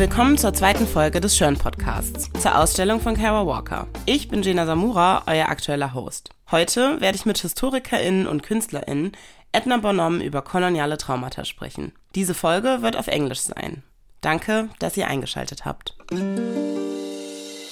Willkommen 0.00 0.38
zur 0.38 0.54
zweiten 0.54 0.86
Folge 0.86 1.20
des 1.20 1.36
Schön 1.36 1.58
Podcasts, 1.58 2.30
zur 2.40 2.58
Ausstellung 2.58 3.00
von 3.00 3.14
Kara 3.14 3.46
Walker. 3.46 3.86
Ich 4.06 4.28
bin 4.28 4.40
Gina 4.40 4.64
Samura, 4.64 5.24
euer 5.26 5.50
aktueller 5.50 5.92
Host. 5.92 6.30
Heute 6.50 7.02
werde 7.02 7.16
ich 7.16 7.26
mit 7.26 7.36
HistorikerInnen 7.36 8.26
und 8.26 8.42
KünstlerInnen 8.42 9.12
Edna 9.52 9.76
Bonhomme 9.76 10.24
über 10.24 10.40
koloniale 10.40 10.96
Traumata 10.96 11.44
sprechen. 11.44 11.92
Diese 12.14 12.32
Folge 12.32 12.80
wird 12.80 12.96
auf 12.96 13.08
Englisch 13.08 13.40
sein. 13.40 13.82
Danke, 14.22 14.70
dass 14.78 14.96
ihr 14.96 15.06
eingeschaltet 15.06 15.66
habt. 15.66 15.94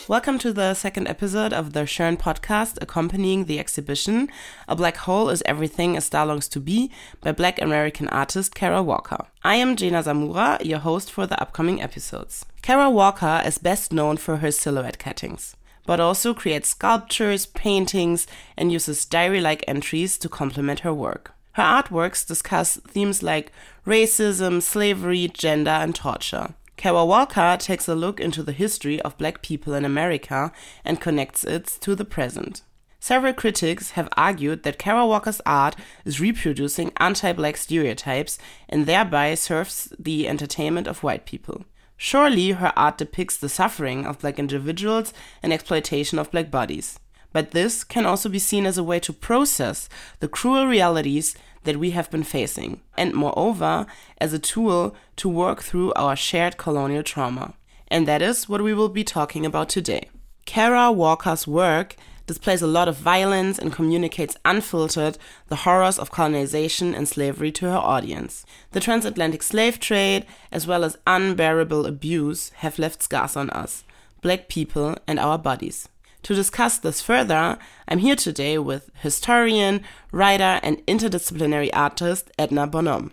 Welcome 0.09 0.39
to 0.39 0.55
the 0.55 0.73
second 0.73 1.07
episode 1.07 1.53
of 1.53 1.75
the 1.75 1.85
Schirn 1.85 2.17
podcast 2.17 2.79
accompanying 2.81 3.45
the 3.45 3.59
exhibition 3.59 4.31
A 4.67 4.75
Black 4.75 4.97
Hole 4.97 5.29
is 5.29 5.43
Everything 5.45 5.99
a 5.99 6.01
Star 6.01 6.25
Longs 6.25 6.49
to 6.49 6.61
Be 6.61 6.91
by 7.21 7.33
Black 7.33 7.61
American 7.61 8.09
artist 8.09 8.55
Kara 8.55 8.83
Walker. 8.83 9.27
I 9.45 9.57
am 9.57 9.77
Jena 9.77 10.03
Samura, 10.03 10.65
your 10.65 10.79
host 10.79 11.13
for 11.13 11.27
the 11.27 11.39
upcoming 11.39 11.83
episodes. 11.83 12.47
Kara 12.63 12.89
Walker 12.89 13.43
is 13.45 13.59
best 13.59 13.93
known 13.93 14.17
for 14.17 14.39
her 14.39 14.51
silhouette 14.51 14.99
cuttings, 14.99 15.55
but 15.85 16.01
also 16.01 16.33
creates 16.33 16.71
sculptures, 16.71 17.45
paintings, 17.45 18.27
and 18.57 18.73
uses 18.73 19.05
diary 19.05 19.43
like 19.43 19.63
entries 19.69 20.17
to 20.17 20.29
complement 20.31 20.81
her 20.81 20.95
work. 20.95 21.35
Her 21.53 21.63
artworks 21.63 22.27
discuss 22.27 22.77
themes 22.89 23.23
like 23.23 23.53
racism, 23.87 24.63
slavery, 24.63 25.29
gender, 25.29 25.71
and 25.71 25.95
torture. 25.95 26.55
Kara 26.79 27.05
Walker 27.05 27.57
takes 27.59 27.89
a 27.89 27.97
look 27.97 28.21
into 28.21 28.43
the 28.43 28.53
history 28.53 29.03
of 29.03 29.19
black 29.19 29.43
people 29.43 29.75
in 29.75 29.85
America 29.85 30.53
and 30.85 31.01
connects 31.01 31.43
it 31.43 31.67
to 31.81 31.97
the 31.97 32.05
present. 32.05 32.63
Several 33.01 33.33
critics 33.33 33.91
have 33.91 34.09
argued 34.17 34.63
that 34.63 34.79
Kara 34.79 35.05
Walker's 35.05 35.41
art 35.45 35.75
is 36.05 36.21
reproducing 36.21 36.93
anti 36.99 37.33
black 37.33 37.57
stereotypes 37.57 38.39
and 38.69 38.87
thereby 38.87 39.35
serves 39.35 39.93
the 39.99 40.29
entertainment 40.29 40.87
of 40.87 41.03
white 41.03 41.27
people. 41.27 41.65
Surely 41.97 42.53
her 42.53 42.73
art 42.77 42.97
depicts 42.97 43.37
the 43.37 43.49
suffering 43.49 44.07
of 44.07 44.21
black 44.21 44.39
individuals 44.39 45.13
and 45.43 45.53
exploitation 45.53 46.17
of 46.17 46.31
black 46.31 46.49
bodies. 46.49 47.01
But 47.33 47.51
this 47.51 47.83
can 47.83 48.07
also 48.07 48.29
be 48.29 48.39
seen 48.39 48.67
as 48.67 48.79
a 48.79 48.85
way 48.85 49.01
to 49.01 49.13
process 49.13 49.89
the 50.21 50.29
cruel 50.29 50.67
realities 50.67 51.37
that 51.65 51.77
we 51.77 51.91
have 51.91 52.11
been 52.11 52.25
facing, 52.25 52.81
and 52.97 53.15
moreover, 53.15 53.87
as 54.19 54.33
a 54.33 54.39
tool 54.39 54.95
to 55.17 55.29
work 55.29 55.63
through 55.63 55.93
our 55.95 56.17
shared 56.17 56.57
colonial 56.57 57.03
trauma. 57.03 57.55
And 57.89 58.07
that 58.07 58.23
is 58.23 58.49
what 58.49 58.63
we 58.63 58.75
will 58.75 58.89
be 58.89 59.05
talking 59.05 59.47
about 59.47 59.69
today. 59.69 60.09
Kara 60.45 60.91
Walker's 60.91 61.47
work 61.47 61.97
displays 62.27 62.63
a 62.63 62.67
lot 62.67 62.89
of 62.89 62.97
violence 62.97 63.59
and 63.59 63.73
communicates 63.73 64.37
unfiltered 64.45 65.19
the 65.49 65.57
horrors 65.57 65.99
of 65.99 66.11
colonization 66.11 66.95
and 66.95 67.09
slavery 67.09 67.51
to 67.53 67.67
her 67.67 67.79
audience. 67.79 68.45
The 68.73 68.81
transatlantic 68.81 69.43
slave 69.43 69.81
trade, 69.81 70.27
as 70.53 70.67
well 70.67 70.85
as 70.85 70.99
unbearable 71.07 71.87
abuse, 71.87 72.51
have 72.57 72.79
left 72.79 73.03
scars 73.03 73.35
on 73.35 73.51
us, 73.51 73.83
black 74.21 74.49
people, 74.49 74.97
and 75.07 75.19
our 75.19 75.39
bodies. 75.39 75.89
To 76.23 76.35
discuss 76.35 76.79
this 76.79 77.01
further, 77.01 77.59
I'm 77.87 77.99
here 77.99 78.17
today 78.17 78.59
with 78.59 78.91
historian, 78.95 79.83
writer, 80.13 80.61
and 80.63 80.85
interdisciplinary 80.87 81.71
artist 81.73 82.31
Edna 82.39 82.67
Bonhomme. 82.67 83.13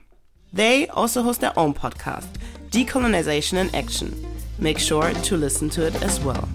They 0.51 0.87
also 0.87 1.21
host 1.21 1.41
their 1.41 1.57
own 1.57 1.73
podcast, 1.73 2.27
Decolonization 2.69 3.57
in 3.57 3.73
Action. 3.75 4.25
Make 4.57 4.79
sure 4.79 5.11
to 5.13 5.37
listen 5.37 5.69
to 5.71 5.85
it 5.85 6.01
as 6.01 6.19
well. 6.19 6.47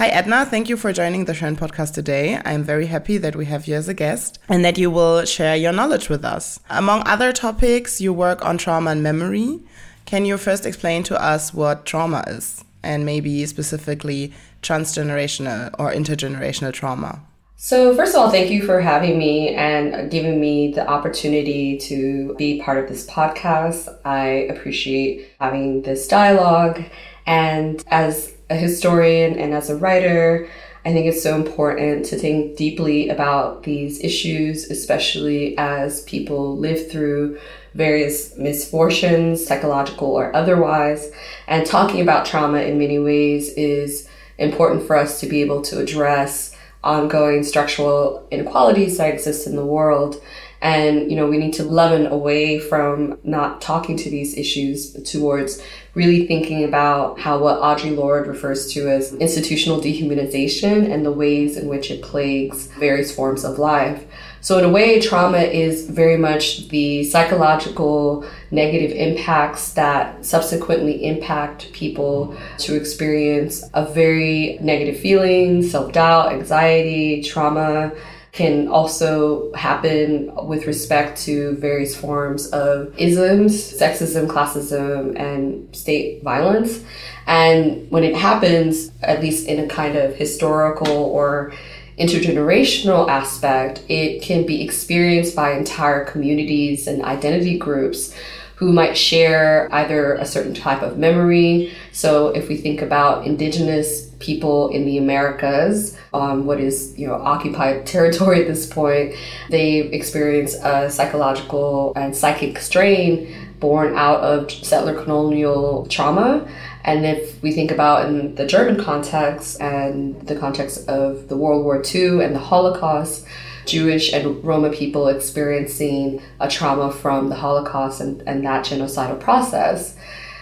Hi, 0.00 0.08
Edna. 0.08 0.46
Thank 0.46 0.70
you 0.70 0.78
for 0.78 0.94
joining 0.94 1.26
the 1.26 1.34
Schirn 1.34 1.56
podcast 1.56 1.92
today. 1.92 2.40
I'm 2.46 2.64
very 2.64 2.86
happy 2.86 3.18
that 3.18 3.36
we 3.36 3.44
have 3.44 3.66
you 3.66 3.74
as 3.74 3.86
a 3.86 3.92
guest 3.92 4.38
and 4.48 4.64
that 4.64 4.78
you 4.78 4.90
will 4.90 5.26
share 5.26 5.54
your 5.54 5.74
knowledge 5.74 6.08
with 6.08 6.24
us. 6.24 6.58
Among 6.70 7.06
other 7.06 7.32
topics, 7.32 8.00
you 8.00 8.14
work 8.14 8.42
on 8.42 8.56
trauma 8.56 8.92
and 8.92 9.02
memory. 9.02 9.60
Can 10.06 10.24
you 10.24 10.38
first 10.38 10.64
explain 10.64 11.02
to 11.02 11.22
us 11.22 11.52
what 11.52 11.84
trauma 11.84 12.24
is 12.28 12.64
and 12.82 13.04
maybe 13.04 13.44
specifically 13.44 14.32
transgenerational 14.62 15.74
or 15.78 15.92
intergenerational 15.92 16.72
trauma? 16.72 17.20
So, 17.56 17.94
first 17.94 18.14
of 18.14 18.22
all, 18.22 18.30
thank 18.30 18.50
you 18.50 18.64
for 18.64 18.80
having 18.80 19.18
me 19.18 19.54
and 19.54 20.10
giving 20.10 20.40
me 20.40 20.72
the 20.72 20.88
opportunity 20.88 21.76
to 21.76 22.34
be 22.38 22.62
part 22.62 22.78
of 22.78 22.88
this 22.88 23.06
podcast. 23.06 23.94
I 24.06 24.48
appreciate 24.48 25.28
having 25.38 25.82
this 25.82 26.08
dialogue. 26.08 26.84
And 27.26 27.84
as 27.88 28.32
a 28.50 28.56
historian 28.56 29.38
and 29.38 29.54
as 29.54 29.70
a 29.70 29.76
writer, 29.76 30.48
I 30.84 30.92
think 30.92 31.06
it's 31.06 31.22
so 31.22 31.36
important 31.36 32.06
to 32.06 32.18
think 32.18 32.56
deeply 32.56 33.08
about 33.08 33.62
these 33.62 34.02
issues, 34.02 34.70
especially 34.70 35.56
as 35.58 36.02
people 36.02 36.56
live 36.56 36.90
through 36.90 37.38
various 37.74 38.36
misfortunes, 38.36 39.46
psychological 39.46 40.08
or 40.08 40.34
otherwise. 40.34 41.12
And 41.46 41.66
talking 41.66 42.00
about 42.00 42.26
trauma 42.26 42.58
in 42.58 42.78
many 42.78 42.98
ways 42.98 43.50
is 43.50 44.08
important 44.38 44.86
for 44.86 44.96
us 44.96 45.20
to 45.20 45.26
be 45.26 45.42
able 45.42 45.62
to 45.62 45.78
address 45.78 46.56
ongoing 46.82 47.44
structural 47.44 48.26
inequalities 48.30 48.96
that 48.96 49.12
exist 49.12 49.46
in 49.46 49.54
the 49.54 49.64
world 49.64 50.20
and, 50.62 51.10
you 51.10 51.16
know, 51.16 51.26
we 51.26 51.38
need 51.38 51.54
to 51.54 51.64
leaven 51.64 52.06
away 52.06 52.58
from 52.58 53.18
not 53.24 53.62
talking 53.62 53.96
to 53.96 54.10
these 54.10 54.36
issues 54.36 54.92
towards 55.10 55.62
really 55.94 56.26
thinking 56.26 56.64
about 56.64 57.18
how 57.18 57.38
what 57.38 57.60
Audre 57.60 57.96
Lorde 57.96 58.26
refers 58.26 58.72
to 58.74 58.88
as 58.88 59.14
institutional 59.14 59.80
dehumanization 59.80 60.92
and 60.92 61.04
the 61.04 61.10
ways 61.10 61.56
in 61.56 61.66
which 61.66 61.90
it 61.90 62.02
plagues 62.02 62.66
various 62.78 63.14
forms 63.14 63.44
of 63.44 63.58
life. 63.58 64.04
So 64.42 64.58
in 64.58 64.64
a 64.64 64.68
way, 64.70 65.00
trauma 65.00 65.38
is 65.38 65.88
very 65.90 66.16
much 66.16 66.68
the 66.68 67.04
psychological 67.04 68.24
negative 68.50 68.96
impacts 68.96 69.72
that 69.74 70.24
subsequently 70.24 71.04
impact 71.04 71.72
people 71.72 72.36
to 72.58 72.74
experience 72.74 73.64
a 73.74 73.84
very 73.84 74.58
negative 74.62 74.98
feeling, 74.98 75.62
self-doubt, 75.62 76.32
anxiety, 76.32 77.22
trauma, 77.22 77.92
can 78.32 78.68
also 78.68 79.52
happen 79.54 80.30
with 80.46 80.66
respect 80.66 81.20
to 81.22 81.56
various 81.56 81.96
forms 81.96 82.46
of 82.48 82.94
isms, 82.96 83.52
sexism, 83.54 84.28
classism, 84.28 85.18
and 85.18 85.74
state 85.74 86.22
violence. 86.22 86.84
And 87.26 87.90
when 87.90 88.04
it 88.04 88.14
happens, 88.14 88.92
at 89.02 89.20
least 89.20 89.46
in 89.48 89.58
a 89.58 89.66
kind 89.66 89.96
of 89.96 90.14
historical 90.14 90.88
or 90.88 91.52
intergenerational 91.98 93.08
aspect, 93.08 93.82
it 93.88 94.22
can 94.22 94.46
be 94.46 94.62
experienced 94.62 95.34
by 95.34 95.52
entire 95.52 96.04
communities 96.04 96.86
and 96.86 97.02
identity 97.02 97.58
groups 97.58 98.14
who 98.56 98.72
might 98.72 98.96
share 98.96 99.68
either 99.72 100.14
a 100.14 100.26
certain 100.26 100.54
type 100.54 100.82
of 100.82 100.98
memory. 100.98 101.72
So 101.92 102.28
if 102.28 102.48
we 102.48 102.56
think 102.56 102.82
about 102.82 103.26
indigenous 103.26 104.09
people 104.20 104.68
in 104.68 104.84
the 104.84 104.98
Americas, 104.98 105.96
um, 106.14 106.46
what 106.46 106.60
is 106.60 106.96
you 106.96 107.06
know 107.06 107.14
occupied 107.14 107.86
territory 107.94 108.42
at 108.42 108.46
this 108.46 108.66
point, 108.66 109.14
they 109.48 109.78
experience 109.78 110.54
a 110.54 110.90
psychological 110.90 111.92
and 111.96 112.16
psychic 112.16 112.58
strain 112.58 113.34
born 113.58 113.94
out 113.94 114.20
of 114.20 114.50
settler 114.50 114.94
colonial 115.04 115.86
trauma. 115.86 116.48
And 116.82 117.04
if 117.04 117.42
we 117.42 117.52
think 117.52 117.70
about 117.70 118.08
in 118.08 118.34
the 118.36 118.46
German 118.46 118.82
context 118.82 119.60
and 119.60 120.18
the 120.26 120.34
context 120.34 120.88
of 120.88 121.28
the 121.28 121.36
World 121.36 121.62
War 121.62 121.82
II 121.94 122.24
and 122.24 122.34
the 122.34 122.40
Holocaust, 122.40 123.26
Jewish 123.66 124.12
and 124.12 124.42
Roma 124.42 124.70
people 124.70 125.08
experiencing 125.08 126.22
a 126.40 126.48
trauma 126.48 126.90
from 126.90 127.28
the 127.28 127.34
Holocaust 127.34 128.00
and, 128.00 128.22
and 128.26 128.44
that 128.44 128.64
genocidal 128.64 129.20
process. 129.20 129.94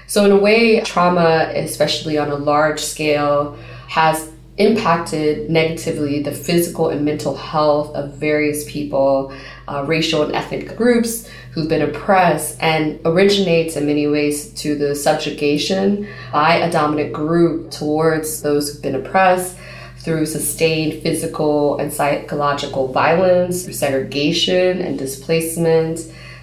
So, 0.06 0.24
in 0.24 0.32
a 0.32 0.38
way, 0.38 0.80
trauma, 0.80 1.52
especially 1.54 2.16
on 2.16 2.30
a 2.30 2.36
large 2.36 2.80
scale, 2.80 3.58
has 3.88 4.30
impacted 4.58 5.48
negatively 5.48 6.20
the 6.22 6.32
physical 6.32 6.88
and 6.90 7.04
mental 7.04 7.36
health 7.36 7.94
of 7.94 8.14
various 8.14 8.70
people, 8.70 9.32
uh, 9.68 9.84
racial 9.86 10.22
and 10.22 10.34
ethnic 10.34 10.76
groups 10.76 11.28
who've 11.52 11.68
been 11.68 11.82
oppressed, 11.82 12.56
and 12.60 13.00
originates 13.04 13.76
in 13.76 13.86
many 13.86 14.06
ways 14.06 14.50
to 14.54 14.76
the 14.76 14.94
subjugation 14.94 16.08
by 16.32 16.56
a 16.56 16.70
dominant 16.70 17.12
group 17.12 17.70
towards 17.70 18.42
those 18.42 18.72
who've 18.72 18.82
been 18.82 18.96
oppressed 18.96 19.56
through 19.98 20.26
sustained 20.26 21.02
physical 21.02 21.78
and 21.78 21.92
psychological 21.92 22.92
violence, 22.92 23.64
through 23.64 23.72
segregation 23.72 24.80
and 24.80 24.98
displacement, 24.98 26.00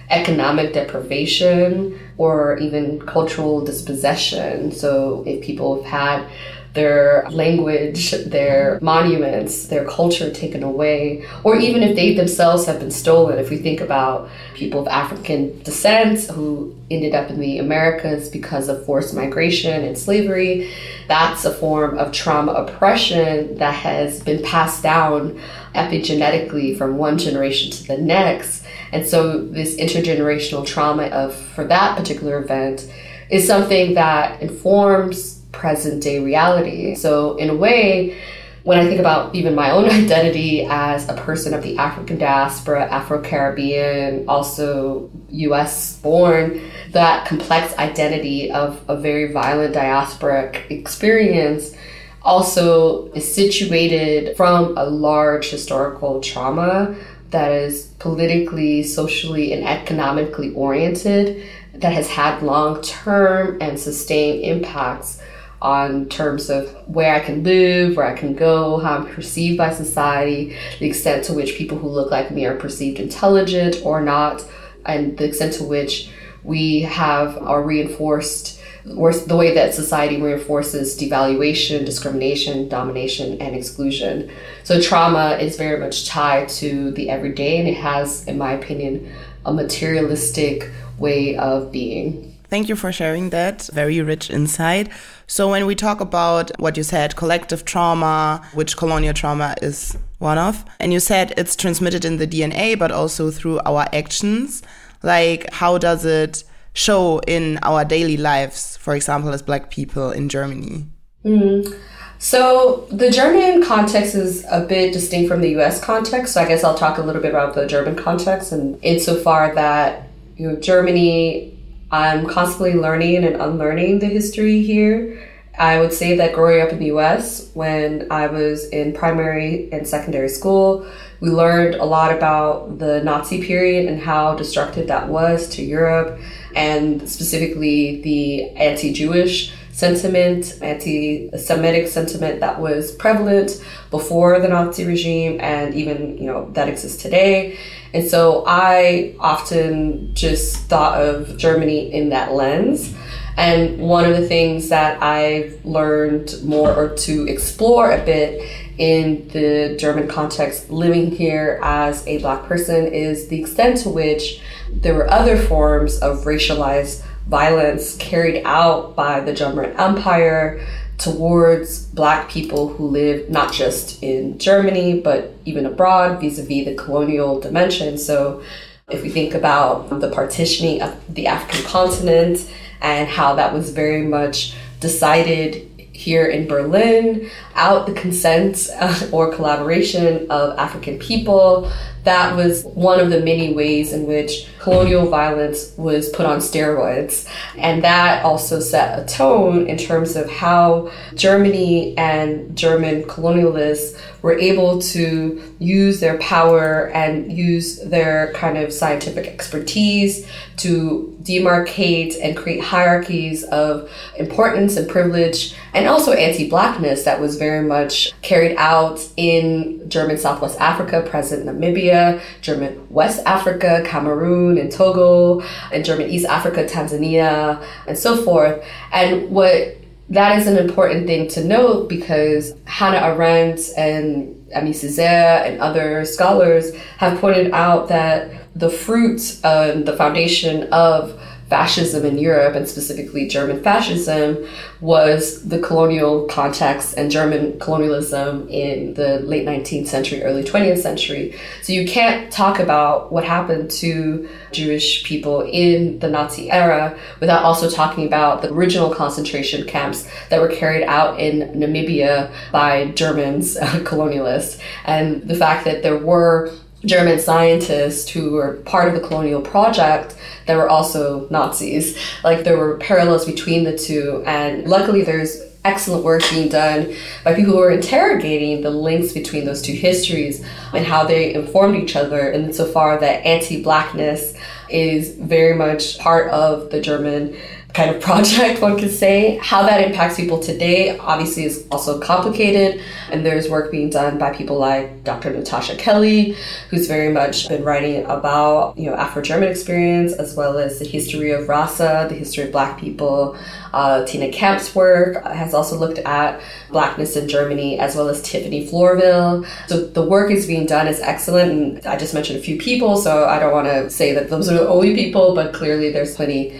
economic 0.08 0.72
deprivation, 0.72 1.98
or 2.16 2.56
even 2.58 3.00
cultural 3.00 3.64
dispossession. 3.64 4.72
So 4.72 5.22
if 5.26 5.42
people 5.42 5.82
have 5.82 6.22
had 6.22 6.30
their 6.76 7.26
language, 7.30 8.12
their 8.26 8.78
monuments, 8.80 9.66
their 9.66 9.84
culture 9.84 10.30
taken 10.30 10.62
away, 10.62 11.26
or 11.42 11.56
even 11.56 11.82
if 11.82 11.96
they 11.96 12.14
themselves 12.14 12.66
have 12.66 12.78
been 12.78 12.92
stolen. 12.92 13.38
If 13.38 13.50
we 13.50 13.56
think 13.56 13.80
about 13.80 14.28
people 14.54 14.80
of 14.80 14.86
African 14.86 15.60
descent 15.64 16.20
who 16.30 16.76
ended 16.88 17.14
up 17.14 17.30
in 17.30 17.40
the 17.40 17.58
Americas 17.58 18.28
because 18.28 18.68
of 18.68 18.84
forced 18.86 19.14
migration 19.14 19.82
and 19.82 19.98
slavery, 19.98 20.72
that's 21.08 21.44
a 21.44 21.52
form 21.52 21.98
of 21.98 22.12
trauma 22.12 22.52
oppression 22.52 23.56
that 23.58 23.74
has 23.74 24.22
been 24.22 24.42
passed 24.44 24.84
down 24.84 25.40
epigenetically 25.74 26.76
from 26.78 26.96
one 26.96 27.18
generation 27.18 27.70
to 27.70 27.86
the 27.86 27.98
next 27.98 28.64
And 28.92 29.06
so 29.06 29.38
this 29.38 29.76
intergenerational 29.76 30.66
trauma 30.66 31.04
of 31.06 31.34
for 31.34 31.64
that 31.64 31.96
particular 31.96 32.38
event 32.38 32.90
is 33.30 33.46
something 33.46 33.94
that 33.94 34.40
informs 34.40 35.35
present 35.66 36.00
day 36.00 36.20
reality. 36.20 36.94
So 36.94 37.36
in 37.38 37.50
a 37.50 37.56
way, 37.56 38.16
when 38.62 38.78
I 38.78 38.86
think 38.86 39.00
about 39.00 39.34
even 39.34 39.56
my 39.56 39.72
own 39.72 39.86
identity 40.02 40.64
as 40.64 41.08
a 41.08 41.14
person 41.14 41.52
of 41.54 41.64
the 41.64 41.76
African 41.76 42.18
diaspora, 42.18 42.86
Afro 42.88 43.20
Caribbean, 43.20 44.28
also 44.28 45.10
US 45.30 45.96
born, 45.96 46.60
that 46.92 47.26
complex 47.26 47.76
identity 47.78 48.48
of 48.52 48.80
a 48.88 48.96
very 48.96 49.32
violent 49.32 49.74
diasporic 49.74 50.70
experience 50.70 51.74
also 52.22 53.10
is 53.12 53.26
situated 53.34 54.36
from 54.36 54.78
a 54.78 54.84
large 54.84 55.50
historical 55.50 56.20
trauma 56.20 56.94
that 57.30 57.50
is 57.50 57.86
politically, 57.98 58.84
socially, 58.84 59.52
and 59.52 59.66
economically 59.66 60.54
oriented, 60.54 61.44
that 61.74 61.92
has 61.92 62.08
had 62.08 62.40
long 62.40 62.80
term 62.82 63.58
and 63.60 63.80
sustained 63.80 64.44
impacts 64.44 65.20
on 65.62 66.08
terms 66.08 66.50
of 66.50 66.68
where 66.86 67.14
I 67.14 67.20
can 67.20 67.42
live, 67.42 67.96
where 67.96 68.06
I 68.06 68.16
can 68.16 68.34
go, 68.34 68.78
how 68.78 68.98
I'm 68.98 69.06
perceived 69.06 69.58
by 69.58 69.72
society, 69.72 70.56
the 70.78 70.86
extent 70.86 71.24
to 71.24 71.34
which 71.34 71.56
people 71.56 71.78
who 71.78 71.88
look 71.88 72.10
like 72.10 72.30
me 72.30 72.44
are 72.44 72.56
perceived 72.56 72.98
intelligent 72.98 73.76
or 73.84 74.00
not, 74.00 74.44
and 74.84 75.16
the 75.16 75.24
extent 75.24 75.54
to 75.54 75.64
which 75.64 76.10
we 76.44 76.82
have 76.82 77.38
our 77.38 77.62
reinforced 77.62 78.60
or 78.96 79.12
the 79.12 79.36
way 79.36 79.52
that 79.54 79.74
society 79.74 80.20
reinforces 80.20 80.96
devaluation, 80.96 81.84
discrimination, 81.84 82.68
domination, 82.68 83.40
and 83.40 83.56
exclusion. 83.56 84.30
So 84.62 84.80
trauma 84.80 85.38
is 85.40 85.56
very 85.56 85.80
much 85.80 86.06
tied 86.06 86.48
to 86.50 86.92
the 86.92 87.10
everyday, 87.10 87.58
and 87.58 87.68
it 87.68 87.76
has, 87.78 88.24
in 88.28 88.38
my 88.38 88.52
opinion, 88.52 89.12
a 89.44 89.52
materialistic 89.52 90.70
way 90.98 91.36
of 91.36 91.72
being. 91.72 92.35
Thank 92.56 92.70
you 92.70 92.76
for 92.76 92.90
sharing 92.90 93.28
that. 93.30 93.68
Very 93.74 94.00
rich 94.00 94.30
insight. 94.30 94.88
So, 95.26 95.50
when 95.50 95.66
we 95.66 95.74
talk 95.74 96.00
about 96.00 96.58
what 96.58 96.78
you 96.78 96.82
said, 96.82 97.14
collective 97.14 97.66
trauma, 97.66 98.40
which 98.54 98.78
colonial 98.78 99.12
trauma 99.12 99.54
is 99.60 99.98
one 100.20 100.38
of, 100.38 100.64
and 100.80 100.90
you 100.90 100.98
said 100.98 101.34
it's 101.36 101.54
transmitted 101.54 102.02
in 102.06 102.16
the 102.16 102.26
DNA, 102.26 102.78
but 102.78 102.90
also 102.90 103.30
through 103.30 103.60
our 103.66 103.86
actions, 103.92 104.62
like 105.02 105.52
how 105.52 105.76
does 105.76 106.06
it 106.06 106.44
show 106.72 107.18
in 107.26 107.58
our 107.62 107.84
daily 107.84 108.16
lives, 108.16 108.78
for 108.78 108.94
example, 108.94 109.34
as 109.34 109.42
Black 109.42 109.70
people 109.70 110.10
in 110.10 110.30
Germany? 110.30 110.86
Mm. 111.26 111.78
So, 112.18 112.86
the 112.90 113.10
German 113.10 113.64
context 113.64 114.14
is 114.14 114.46
a 114.50 114.64
bit 114.64 114.94
distinct 114.94 115.28
from 115.28 115.42
the 115.42 115.50
US 115.58 115.78
context. 115.78 116.32
So, 116.32 116.40
I 116.40 116.48
guess 116.48 116.64
I'll 116.64 116.78
talk 116.78 116.96
a 116.96 117.02
little 117.02 117.20
bit 117.20 117.32
about 117.32 117.54
the 117.54 117.66
German 117.66 117.96
context, 117.96 118.50
and 118.50 118.82
insofar 118.82 119.54
that 119.54 120.08
you 120.38 120.48
know, 120.48 120.56
Germany 120.56 121.55
I'm 121.90 122.26
constantly 122.26 122.74
learning 122.74 123.24
and 123.24 123.36
unlearning 123.36 124.00
the 124.00 124.06
history 124.06 124.62
here. 124.62 125.28
I 125.58 125.78
would 125.80 125.92
say 125.92 126.16
that 126.16 126.34
growing 126.34 126.60
up 126.60 126.70
in 126.70 126.78
the 126.78 126.92
US, 126.96 127.50
when 127.54 128.08
I 128.10 128.26
was 128.26 128.68
in 128.68 128.92
primary 128.92 129.70
and 129.72 129.86
secondary 129.86 130.28
school, 130.28 130.86
we 131.20 131.30
learned 131.30 131.76
a 131.76 131.84
lot 131.84 132.14
about 132.14 132.78
the 132.78 133.02
Nazi 133.02 133.42
period 133.42 133.88
and 133.88 134.00
how 134.00 134.34
destructive 134.34 134.88
that 134.88 135.08
was 135.08 135.48
to 135.50 135.62
Europe, 135.62 136.20
and 136.54 137.08
specifically 137.08 138.02
the 138.02 138.50
anti 138.50 138.92
Jewish 138.92 139.54
sentiment, 139.76 140.58
anti 140.62 141.30
Semitic 141.36 141.86
sentiment 141.86 142.40
that 142.40 142.58
was 142.58 142.92
prevalent 142.92 143.62
before 143.90 144.40
the 144.40 144.48
Nazi 144.48 144.86
regime 144.86 145.38
and 145.38 145.74
even, 145.74 146.16
you 146.16 146.24
know, 146.24 146.48
that 146.52 146.66
exists 146.66 147.02
today. 147.02 147.58
And 147.92 148.08
so 148.08 148.42
I 148.46 149.14
often 149.20 150.14
just 150.14 150.56
thought 150.70 150.98
of 151.02 151.36
Germany 151.36 151.92
in 151.92 152.08
that 152.08 152.32
lens. 152.32 152.94
And 153.36 153.78
one 153.78 154.06
of 154.06 154.16
the 154.16 154.26
things 154.26 154.70
that 154.70 155.02
I've 155.02 155.62
learned 155.62 156.42
more 156.42 156.74
or 156.74 156.96
to 156.96 157.28
explore 157.28 157.92
a 157.92 158.02
bit 158.02 158.50
in 158.78 159.28
the 159.28 159.76
German 159.78 160.08
context, 160.08 160.70
living 160.70 161.10
here 161.10 161.60
as 161.62 162.06
a 162.06 162.16
Black 162.18 162.44
person, 162.44 162.86
is 162.86 163.28
the 163.28 163.38
extent 163.38 163.76
to 163.82 163.90
which 163.90 164.40
there 164.72 164.94
were 164.94 165.10
other 165.10 165.36
forms 165.36 165.98
of 165.98 166.24
racialized 166.24 167.05
violence 167.26 167.96
carried 167.96 168.42
out 168.44 168.94
by 168.94 169.20
the 169.20 169.32
German 169.32 169.72
Empire 169.78 170.64
towards 170.98 171.84
black 171.86 172.30
people 172.30 172.68
who 172.68 172.86
live 172.86 173.28
not 173.28 173.52
just 173.52 174.02
in 174.02 174.38
Germany, 174.38 175.00
but 175.00 175.34
even 175.44 175.66
abroad 175.66 176.20
vis 176.20 176.38
a 176.38 176.42
vis 176.42 176.64
the 176.64 176.74
colonial 176.74 177.40
dimension. 177.40 177.98
So, 177.98 178.42
if 178.88 179.02
we 179.02 179.08
think 179.10 179.34
about 179.34 180.00
the 180.00 180.10
partitioning 180.10 180.80
of 180.80 180.94
the 181.12 181.26
African 181.26 181.66
continent 181.66 182.48
and 182.80 183.08
how 183.08 183.34
that 183.34 183.52
was 183.52 183.70
very 183.70 184.02
much 184.02 184.54
decided 184.78 185.68
here 186.06 186.26
in 186.26 186.46
Berlin, 186.46 187.28
out 187.56 187.88
the 187.88 187.92
consent 187.92 188.68
uh, 188.78 189.08
or 189.10 189.34
collaboration 189.34 190.30
of 190.30 190.56
African 190.56 191.00
people, 191.00 191.68
that 192.04 192.36
was 192.36 192.62
one 192.62 193.00
of 193.00 193.10
the 193.10 193.18
many 193.18 193.52
ways 193.52 193.92
in 193.92 194.06
which 194.06 194.48
colonial 194.60 195.10
violence 195.10 195.72
was 195.76 196.08
put 196.10 196.24
on 196.24 196.38
steroids. 196.38 197.28
And 197.58 197.82
that 197.82 198.24
also 198.24 198.60
set 198.60 199.00
a 199.00 199.04
tone 199.04 199.66
in 199.66 199.76
terms 199.76 200.14
of 200.14 200.30
how 200.30 200.92
Germany 201.16 201.98
and 201.98 202.56
German 202.56 203.02
colonialists 203.02 204.00
were 204.26 204.36
able 204.40 204.82
to 204.82 205.40
use 205.60 206.00
their 206.00 206.18
power 206.18 206.88
and 206.88 207.32
use 207.32 207.80
their 207.84 208.32
kind 208.32 208.58
of 208.58 208.72
scientific 208.72 209.28
expertise 209.28 210.26
to 210.56 211.16
demarcate 211.22 212.16
and 212.20 212.36
create 212.36 212.60
hierarchies 212.60 213.44
of 213.44 213.88
importance 214.18 214.76
and 214.76 214.88
privilege 214.88 215.54
and 215.74 215.86
also 215.86 216.10
anti-blackness 216.12 217.04
that 217.04 217.20
was 217.20 217.36
very 217.36 217.64
much 217.64 218.20
carried 218.22 218.56
out 218.56 218.98
in 219.16 219.88
German 219.88 220.18
Southwest 220.18 220.58
Africa, 220.60 221.02
present 221.08 221.46
Namibia, 221.46 222.20
German 222.40 222.84
West 222.90 223.24
Africa, 223.26 223.84
Cameroon 223.86 224.58
and 224.58 224.72
Togo, 224.72 225.40
and 225.72 225.84
German 225.84 226.10
East 226.10 226.26
Africa, 226.26 226.64
Tanzania, 226.64 227.64
and 227.86 227.96
so 227.96 228.20
forth. 228.24 228.60
And 228.90 229.30
what 229.30 229.76
that 230.10 230.38
is 230.38 230.46
an 230.46 230.56
important 230.56 231.06
thing 231.06 231.28
to 231.28 231.44
note 231.44 231.88
because 231.88 232.54
Hannah 232.64 232.98
Arendt 232.98 233.60
and 233.76 234.34
Aimé 234.54 234.70
Césaire 234.70 235.44
and 235.46 235.60
other 235.60 236.04
scholars 236.04 236.74
have 236.98 237.20
pointed 237.20 237.50
out 237.52 237.88
that 237.88 238.30
the 238.54 238.70
fruit 238.70 239.38
and 239.42 239.86
the 239.86 239.96
foundation 239.96 240.64
of 240.72 241.20
fascism 241.48 242.04
in 242.04 242.18
Europe, 242.18 242.54
and 242.56 242.68
specifically 242.68 243.28
German 243.28 243.62
fascism, 243.62 244.46
was 244.80 245.42
the 245.48 245.58
colonial 245.60 246.26
context 246.26 246.94
and 246.96 247.10
German 247.10 247.58
colonialism 247.60 248.48
in 248.48 248.94
the 248.94 249.20
late 249.20 249.46
19th 249.46 249.86
century, 249.86 250.22
early 250.22 250.42
20th 250.42 250.78
century. 250.78 251.34
So 251.62 251.72
you 251.72 251.86
can't 251.86 252.32
talk 252.32 252.58
about 252.58 253.12
what 253.12 253.24
happened 253.24 253.70
to 253.72 254.28
Jewish 254.52 255.04
people 255.04 255.42
in 255.42 255.98
the 256.00 256.08
Nazi 256.08 256.50
era 256.50 256.98
without 257.20 257.44
also 257.44 257.70
talking 257.70 258.06
about 258.06 258.42
the 258.42 258.52
original 258.52 258.92
concentration 258.92 259.66
camps 259.66 260.08
that 260.30 260.40
were 260.40 260.48
carried 260.48 260.84
out 260.84 261.20
in 261.20 261.40
Namibia 261.52 262.32
by 262.50 262.90
Germans, 262.92 263.56
colonialists, 263.84 264.60
and 264.84 265.22
the 265.22 265.34
fact 265.34 265.64
that 265.64 265.82
there 265.82 265.98
were 265.98 266.50
German 266.86 267.18
scientists 267.18 268.08
who 268.08 268.32
were 268.32 268.54
part 268.64 268.88
of 268.88 268.94
the 268.94 269.06
colonial 269.06 269.42
project 269.42 270.16
that 270.46 270.56
were 270.56 270.68
also 270.68 271.28
Nazis. 271.28 271.98
Like 272.24 272.44
there 272.44 272.56
were 272.56 272.78
parallels 272.78 273.26
between 273.26 273.64
the 273.64 273.76
two, 273.76 274.22
and 274.26 274.66
luckily 274.66 275.02
there's 275.02 275.42
excellent 275.64 276.04
work 276.04 276.22
being 276.30 276.48
done 276.48 276.94
by 277.24 277.34
people 277.34 277.52
who 277.52 277.60
are 277.60 277.72
interrogating 277.72 278.62
the 278.62 278.70
links 278.70 279.12
between 279.12 279.44
those 279.44 279.60
two 279.60 279.72
histories 279.72 280.46
and 280.72 280.86
how 280.86 281.04
they 281.04 281.34
informed 281.34 281.76
each 281.76 281.96
other 281.96 282.30
insofar 282.30 282.98
that 282.98 283.26
anti-blackness 283.26 284.34
is 284.70 285.16
very 285.16 285.56
much 285.56 285.98
part 285.98 286.30
of 286.30 286.70
the 286.70 286.80
German 286.80 287.36
kind 287.74 287.94
of 287.94 288.00
project, 288.02 288.62
one 288.62 288.78
could 288.78 288.90
say. 288.90 289.38
How 289.42 289.62
that 289.62 289.86
impacts 289.86 290.16
people 290.16 290.40
today 290.40 290.98
obviously 290.98 291.44
is 291.44 291.66
also 291.70 292.00
complicated, 292.00 292.82
and 293.10 293.24
there's 293.24 293.48
work 293.48 293.70
being 293.70 293.90
done 293.90 294.18
by 294.18 294.34
people 294.34 294.58
like 294.58 295.04
Dr. 295.04 295.30
Natasha 295.30 295.76
Kelly, 295.76 296.36
who's 296.70 296.86
very 296.88 297.12
much 297.12 297.48
been 297.48 297.64
writing 297.64 298.04
about 298.06 298.78
you 298.78 298.90
know 298.90 298.96
Afro-German 298.96 299.48
experience 299.48 300.12
as 300.12 300.34
well 300.34 300.58
as 300.58 300.78
the 300.78 300.86
history 300.86 301.30
of 301.30 301.48
Rasa, 301.48 302.06
the 302.08 302.14
history 302.14 302.44
of 302.44 302.52
Black 302.52 302.78
people. 302.78 303.36
Uh, 303.72 304.06
Tina 304.06 304.30
Campt's 304.30 304.74
work 304.74 305.22
has 305.24 305.52
also 305.52 305.76
looked 305.78 305.98
at 305.98 306.40
Blackness 306.70 307.16
in 307.16 307.28
Germany, 307.28 307.78
as 307.78 307.94
well 307.94 308.08
as 308.08 308.22
Tiffany 308.22 308.66
Florvil. 308.66 309.46
So 309.68 309.86
the 309.86 310.02
work 310.02 310.30
is 310.30 310.46
being 310.46 310.66
done 310.66 310.86
is 310.86 311.00
excellent, 311.00 311.52
and 311.52 311.86
I 311.86 311.96
just 311.96 312.14
mentioned 312.14 312.38
a 312.38 312.42
few 312.42 312.58
people, 312.58 312.96
so 312.96 313.26
I 313.26 313.38
don't 313.38 313.52
want 313.52 313.66
to 313.66 313.90
say 313.90 314.12
that 314.14 314.30
those 314.30 314.50
are 314.50 314.54
the 314.54 314.68
only 314.68 314.94
people, 314.94 315.34
but 315.34 315.52
clearly 315.52 315.92
there's 315.92 316.16
plenty 316.16 316.58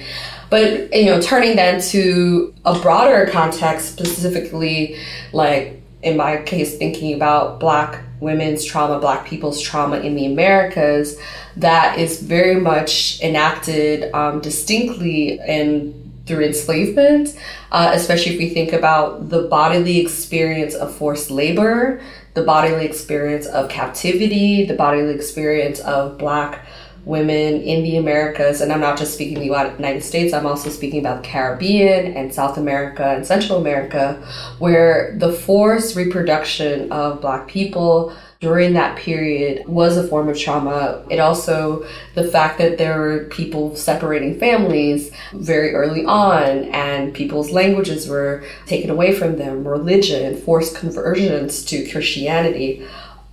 but 0.51 0.95
you 0.95 1.07
know, 1.07 1.21
turning 1.21 1.57
that 1.57 1.83
to 1.85 2.55
a 2.65 2.79
broader 2.79 3.27
context, 3.31 3.93
specifically 3.93 4.99
like 5.33 5.81
in 6.03 6.17
my 6.17 6.37
case, 6.43 6.79
thinking 6.79 7.15
about 7.15 7.59
Black 7.59 8.03
women's 8.21 8.65
trauma, 8.65 8.99
black 8.99 9.27
people's 9.27 9.61
trauma 9.61 9.99
in 9.99 10.15
the 10.15 10.27
Americas 10.27 11.19
that 11.57 11.99
is 11.99 12.23
very 12.23 12.59
much 12.59 13.21
enacted 13.21 14.13
um, 14.15 14.41
distinctly 14.41 15.39
in 15.47 16.03
through 16.27 16.45
enslavement, 16.45 17.37
uh, 17.71 17.93
especially 17.95 18.33
if 18.33 18.39
we 18.39 18.49
think 18.49 18.73
about 18.73 19.29
the 19.29 19.43
bodily 19.43 20.01
experience 20.01 20.75
of 20.75 20.93
forced 20.93 21.31
labor, 21.31 22.03
the 22.35 22.43
bodily 22.43 22.85
experience 22.85 23.47
of 23.47 23.69
captivity, 23.71 24.65
the 24.65 24.75
bodily 24.75 25.15
experience 25.15 25.79
of 25.81 26.19
black 26.19 26.67
women 27.07 27.63
in 27.63 27.85
the 27.85 27.97
Americas, 27.97 28.61
and 28.61 28.73
I'm 28.73 28.81
not 28.81 28.99
just 28.99 29.15
speaking 29.15 29.39
the 29.39 29.45
United 29.45 30.03
States, 30.03 30.35
I'm 30.35 30.45
also 30.45 30.71
speaking 30.71 30.99
about 30.99 31.23
the 31.23 31.29
Caribbean 31.29 32.15
and 32.15 32.35
South 32.35 32.59
America 32.59 33.15
and 33.15 33.25
Central 33.25 33.59
America, 33.59 34.15
where 34.59 35.15
the 35.17 35.33
forced 35.33 35.95
reproduction 35.95 36.91
of 36.91 37.21
Black 37.21 37.47
people 37.47 38.13
during 38.41 38.75
that 38.75 38.99
period 38.99 39.67
was 39.67 39.97
a 39.97 40.07
form 40.07 40.29
of 40.29 40.39
trauma. 40.39 41.03
It 41.09 41.21
also, 41.21 41.87
the 42.15 42.29
fact 42.29 42.59
that 42.59 42.77
there 42.77 42.99
were 42.99 43.25
people 43.25 43.77
separating 43.77 44.39
families 44.39 45.11
very 45.33 45.75
early 45.75 46.05
on 46.05 46.65
and 46.65 47.15
people's 47.15 47.51
languages 47.51 48.09
were 48.09 48.45
taken 48.67 48.91
away 48.91 49.15
from 49.15 49.37
them, 49.37 49.67
religion, 49.67 50.37
forced 50.37 50.75
conversions 50.75 51.65
to 51.67 51.89
Christianity 51.89 52.87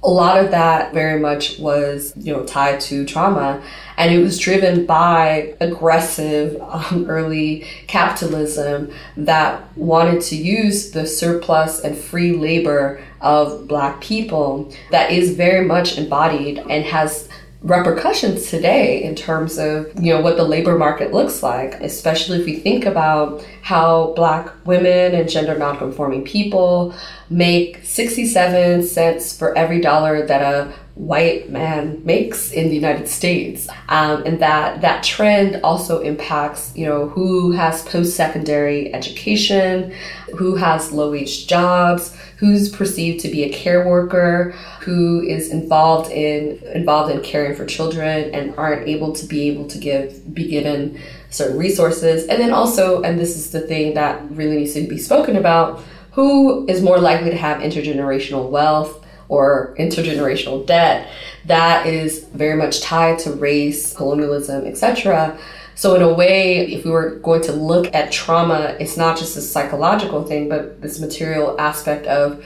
a 0.03 0.09
lot 0.09 0.43
of 0.43 0.51
that 0.51 0.93
very 0.93 1.19
much 1.19 1.57
was 1.59 2.13
you 2.17 2.33
know 2.33 2.43
tied 2.45 2.79
to 2.81 3.05
trauma. 3.05 3.61
And 3.95 4.13
it 4.13 4.19
was 4.19 4.39
driven 4.39 4.85
by 4.85 5.55
aggressive 5.59 6.59
um, 6.61 7.05
early 7.07 7.67
capitalism 7.87 8.91
that 9.15 9.77
wanted 9.77 10.21
to 10.23 10.35
use 10.35 10.91
the 10.91 11.05
surplus 11.05 11.79
and 11.79 11.95
free 11.97 12.33
labor 12.33 13.03
of 13.21 13.67
black 13.67 14.01
people 14.01 14.73
that 14.91 15.11
is 15.11 15.35
very 15.35 15.63
much 15.65 15.97
embodied 15.97 16.57
and 16.57 16.83
has 16.85 17.29
repercussions 17.63 18.49
today 18.49 19.01
in 19.03 19.15
terms 19.15 19.57
of 19.57 19.89
you 19.97 20.13
know 20.13 20.19
what 20.19 20.35
the 20.35 20.43
labor 20.43 20.77
market 20.77 21.13
looks 21.13 21.41
like 21.41 21.75
especially 21.75 22.37
if 22.37 22.45
we 22.45 22.57
think 22.57 22.85
about 22.85 23.41
how 23.61 24.13
black 24.17 24.53
women 24.65 25.15
and 25.15 25.29
gender 25.29 25.57
nonconforming 25.57 26.25
people 26.25 26.93
make 27.29 27.79
67 27.81 28.83
cents 28.85 29.37
for 29.37 29.57
every 29.57 29.79
dollar 29.79 30.25
that 30.25 30.41
a 30.41 30.73
white 30.95 31.49
man 31.49 31.99
makes 32.05 32.51
in 32.51 32.69
the 32.69 32.75
United 32.75 33.07
States. 33.07 33.67
Um, 33.89 34.23
and 34.25 34.39
that 34.39 34.81
that 34.81 35.03
trend 35.03 35.59
also 35.63 36.01
impacts, 36.01 36.75
you 36.75 36.85
know, 36.85 37.09
who 37.09 37.51
has 37.51 37.83
post-secondary 37.83 38.93
education, 38.93 39.93
who 40.37 40.55
has 40.55 40.91
low-wage 40.91 41.47
jobs, 41.47 42.15
who's 42.37 42.69
perceived 42.69 43.21
to 43.21 43.29
be 43.29 43.43
a 43.43 43.51
care 43.51 43.87
worker, 43.87 44.51
who 44.81 45.21
is 45.21 45.49
involved 45.49 46.11
in 46.11 46.61
involved 46.73 47.11
in 47.11 47.21
caring 47.21 47.55
for 47.55 47.65
children 47.65 48.33
and 48.33 48.53
aren't 48.55 48.87
able 48.87 49.13
to 49.13 49.25
be 49.25 49.49
able 49.49 49.67
to 49.69 49.77
give 49.79 50.33
be 50.33 50.47
given 50.47 50.99
certain 51.31 51.57
resources. 51.57 52.27
And 52.27 52.39
then 52.39 52.53
also, 52.53 53.01
and 53.01 53.19
this 53.19 53.35
is 53.35 53.51
the 53.51 53.61
thing 53.61 53.95
that 53.95 54.21
really 54.29 54.57
needs 54.57 54.75
to 54.75 54.87
be 54.87 54.99
spoken 54.99 55.37
about, 55.37 55.81
who 56.11 56.67
is 56.67 56.83
more 56.83 56.99
likely 56.99 57.31
to 57.31 57.37
have 57.37 57.61
intergenerational 57.61 58.51
wealth 58.51 59.02
or 59.33 59.75
intergenerational 59.79 60.65
debt 60.65 61.09
that 61.45 61.87
is 61.87 62.25
very 62.33 62.55
much 62.55 62.81
tied 62.81 63.17
to 63.19 63.31
race, 63.31 63.95
colonialism, 63.95 64.65
etc. 64.65 65.37
So, 65.75 65.95
in 65.95 66.01
a 66.03 66.13
way, 66.13 66.71
if 66.71 66.85
we 66.85 66.91
were 66.91 67.15
going 67.15 67.41
to 67.43 67.51
look 67.51 67.93
at 67.95 68.11
trauma, 68.11 68.77
it's 68.79 68.95
not 68.95 69.17
just 69.17 69.35
a 69.35 69.41
psychological 69.41 70.23
thing, 70.23 70.47
but 70.47 70.81
this 70.81 70.99
material 70.99 71.59
aspect 71.59 72.05
of 72.05 72.45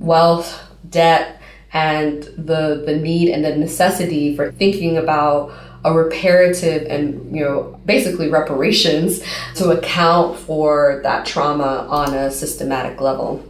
wealth, 0.00 0.60
debt, 0.88 1.40
and 1.72 2.24
the, 2.36 2.82
the 2.84 2.96
need 2.96 3.30
and 3.30 3.44
the 3.44 3.54
necessity 3.54 4.34
for 4.34 4.50
thinking 4.50 4.96
about 4.96 5.52
a 5.82 5.94
reparative 5.94 6.82
and 6.90 7.34
you 7.34 7.42
know 7.42 7.80
basically 7.86 8.28
reparations 8.28 9.22
to 9.54 9.70
account 9.70 10.38
for 10.38 11.00
that 11.04 11.24
trauma 11.24 11.86
on 11.88 12.12
a 12.12 12.30
systematic 12.30 13.00
level 13.00 13.42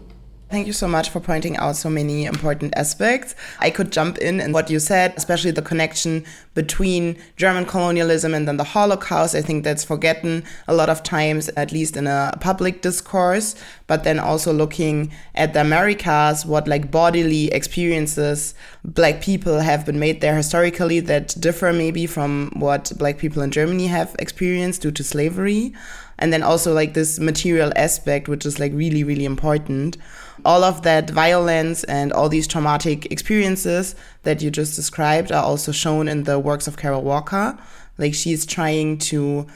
Thank 0.50 0.66
you 0.66 0.73
so 0.73 0.88
much 0.88 1.11
for 1.11 1.21
pointing 1.21 1.57
out 1.59 1.76
so 1.76 1.88
many 1.88 2.25
important 2.25 2.75
aspects. 2.76 3.37
I 3.61 3.71
could 3.71 3.92
jump 3.92 4.19
in 4.19 4.40
and 4.40 4.52
what 4.52 4.69
you 4.69 4.80
said, 4.80 5.14
especially 5.16 5.52
the 5.52 5.62
connection 5.62 6.25
between 6.54 7.16
German 7.37 7.66
colonialism 7.66 8.35
and 8.35 8.49
then 8.49 8.57
the 8.57 8.64
Holocaust. 8.64 9.37
I 9.37 9.42
think 9.42 9.62
that's 9.62 9.85
forgotten 9.85 10.42
a 10.66 10.75
lot 10.75 10.88
of 10.88 11.04
times, 11.04 11.50
at 11.50 11.71
least 11.71 11.97
in 11.97 12.09
a 12.09 12.37
public 12.40 12.83
discourse. 12.83 13.54
But 13.87 14.02
then 14.02 14.19
also 14.19 14.52
looking 14.52 15.12
at 15.37 15.54
the 15.54 15.61
Americas, 15.61 16.45
what 16.45 16.66
like 16.66 16.90
bodily 16.90 17.52
experiences 17.52 18.52
black 18.85 19.21
people 19.21 19.61
have 19.61 19.87
been 19.87 20.00
made 20.00 20.21
there 20.21 20.37
historically 20.37 20.99
that 20.99 21.40
differ 21.40 21.73
maybe 21.73 22.07
from 22.09 22.50
what 22.57 22.90
black 22.99 23.19
people 23.19 23.40
in 23.40 23.52
Germany 23.52 23.87
have 23.87 24.16
experienced 24.19 24.83
due 24.83 24.90
to 24.90 25.04
slavery. 25.04 25.75
And 26.20 26.32
then 26.32 26.42
also 26.42 26.72
like 26.72 26.94
this 26.94 27.18
material 27.18 27.72
aspect, 27.74 28.28
which 28.28 28.46
is 28.46 28.60
like 28.60 28.72
really, 28.72 29.02
really 29.02 29.24
important 29.24 29.96
all 30.44 30.64
of 30.64 30.82
that 30.82 31.10
violence 31.10 31.84
and 31.84 32.12
all 32.12 32.28
these 32.28 32.46
traumatic 32.46 33.10
experiences 33.12 33.94
that 34.22 34.42
you 34.42 34.50
just 34.50 34.76
described 34.76 35.32
are 35.32 35.42
also 35.42 35.72
shown 35.72 36.08
in 36.08 36.24
the 36.24 36.38
works 36.38 36.66
of 36.66 36.76
Kara 36.76 36.98
Walker. 36.98 37.58
Like 37.98 38.14
she's 38.14 38.46
trying 38.46 38.98
to 38.98 39.46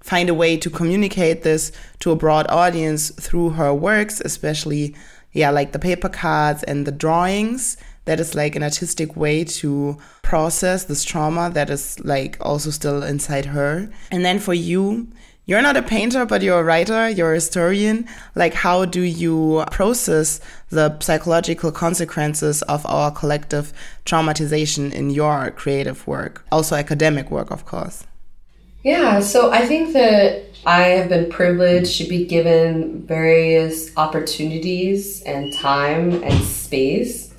find 0.00 0.28
a 0.28 0.34
way 0.34 0.56
to 0.58 0.68
communicate 0.68 1.42
this 1.42 1.72
to 2.00 2.10
a 2.10 2.16
broad 2.16 2.46
audience 2.48 3.10
through 3.10 3.50
her 3.50 3.72
works, 3.72 4.20
especially, 4.20 4.94
yeah, 5.32 5.50
like 5.50 5.72
the 5.72 5.78
paper 5.78 6.08
cards 6.08 6.62
and 6.64 6.86
the 6.86 6.92
drawings. 6.92 7.76
That 8.04 8.20
is 8.20 8.34
like 8.34 8.54
an 8.54 8.62
artistic 8.62 9.16
way 9.16 9.44
to 9.44 9.96
process 10.20 10.84
this 10.84 11.04
trauma 11.04 11.48
that 11.54 11.70
is 11.70 11.98
like 12.00 12.36
also 12.38 12.68
still 12.68 13.02
inside 13.02 13.46
her. 13.46 13.88
And 14.10 14.22
then 14.22 14.38
for 14.38 14.52
you, 14.52 15.08
you're 15.46 15.62
not 15.62 15.76
a 15.76 15.82
painter, 15.82 16.24
but 16.24 16.42
you're 16.42 16.60
a 16.60 16.64
writer, 16.64 17.08
you're 17.08 17.32
a 17.32 17.34
historian. 17.34 18.08
Like, 18.34 18.54
how 18.54 18.86
do 18.86 19.02
you 19.02 19.64
process 19.70 20.40
the 20.70 20.98
psychological 21.00 21.70
consequences 21.70 22.62
of 22.62 22.84
our 22.86 23.10
collective 23.10 23.72
traumatization 24.06 24.92
in 24.92 25.10
your 25.10 25.50
creative 25.50 26.06
work? 26.06 26.46
Also, 26.50 26.76
academic 26.76 27.30
work, 27.30 27.50
of 27.50 27.66
course. 27.66 28.06
Yeah, 28.82 29.20
so 29.20 29.50
I 29.50 29.66
think 29.66 29.92
that 29.92 30.44
I 30.66 30.82
have 30.82 31.08
been 31.10 31.30
privileged 31.30 31.98
to 31.98 32.04
be 32.08 32.24
given 32.24 33.06
various 33.06 33.94
opportunities 33.96 35.22
and 35.22 35.52
time 35.52 36.22
and 36.22 36.42
space 36.44 37.34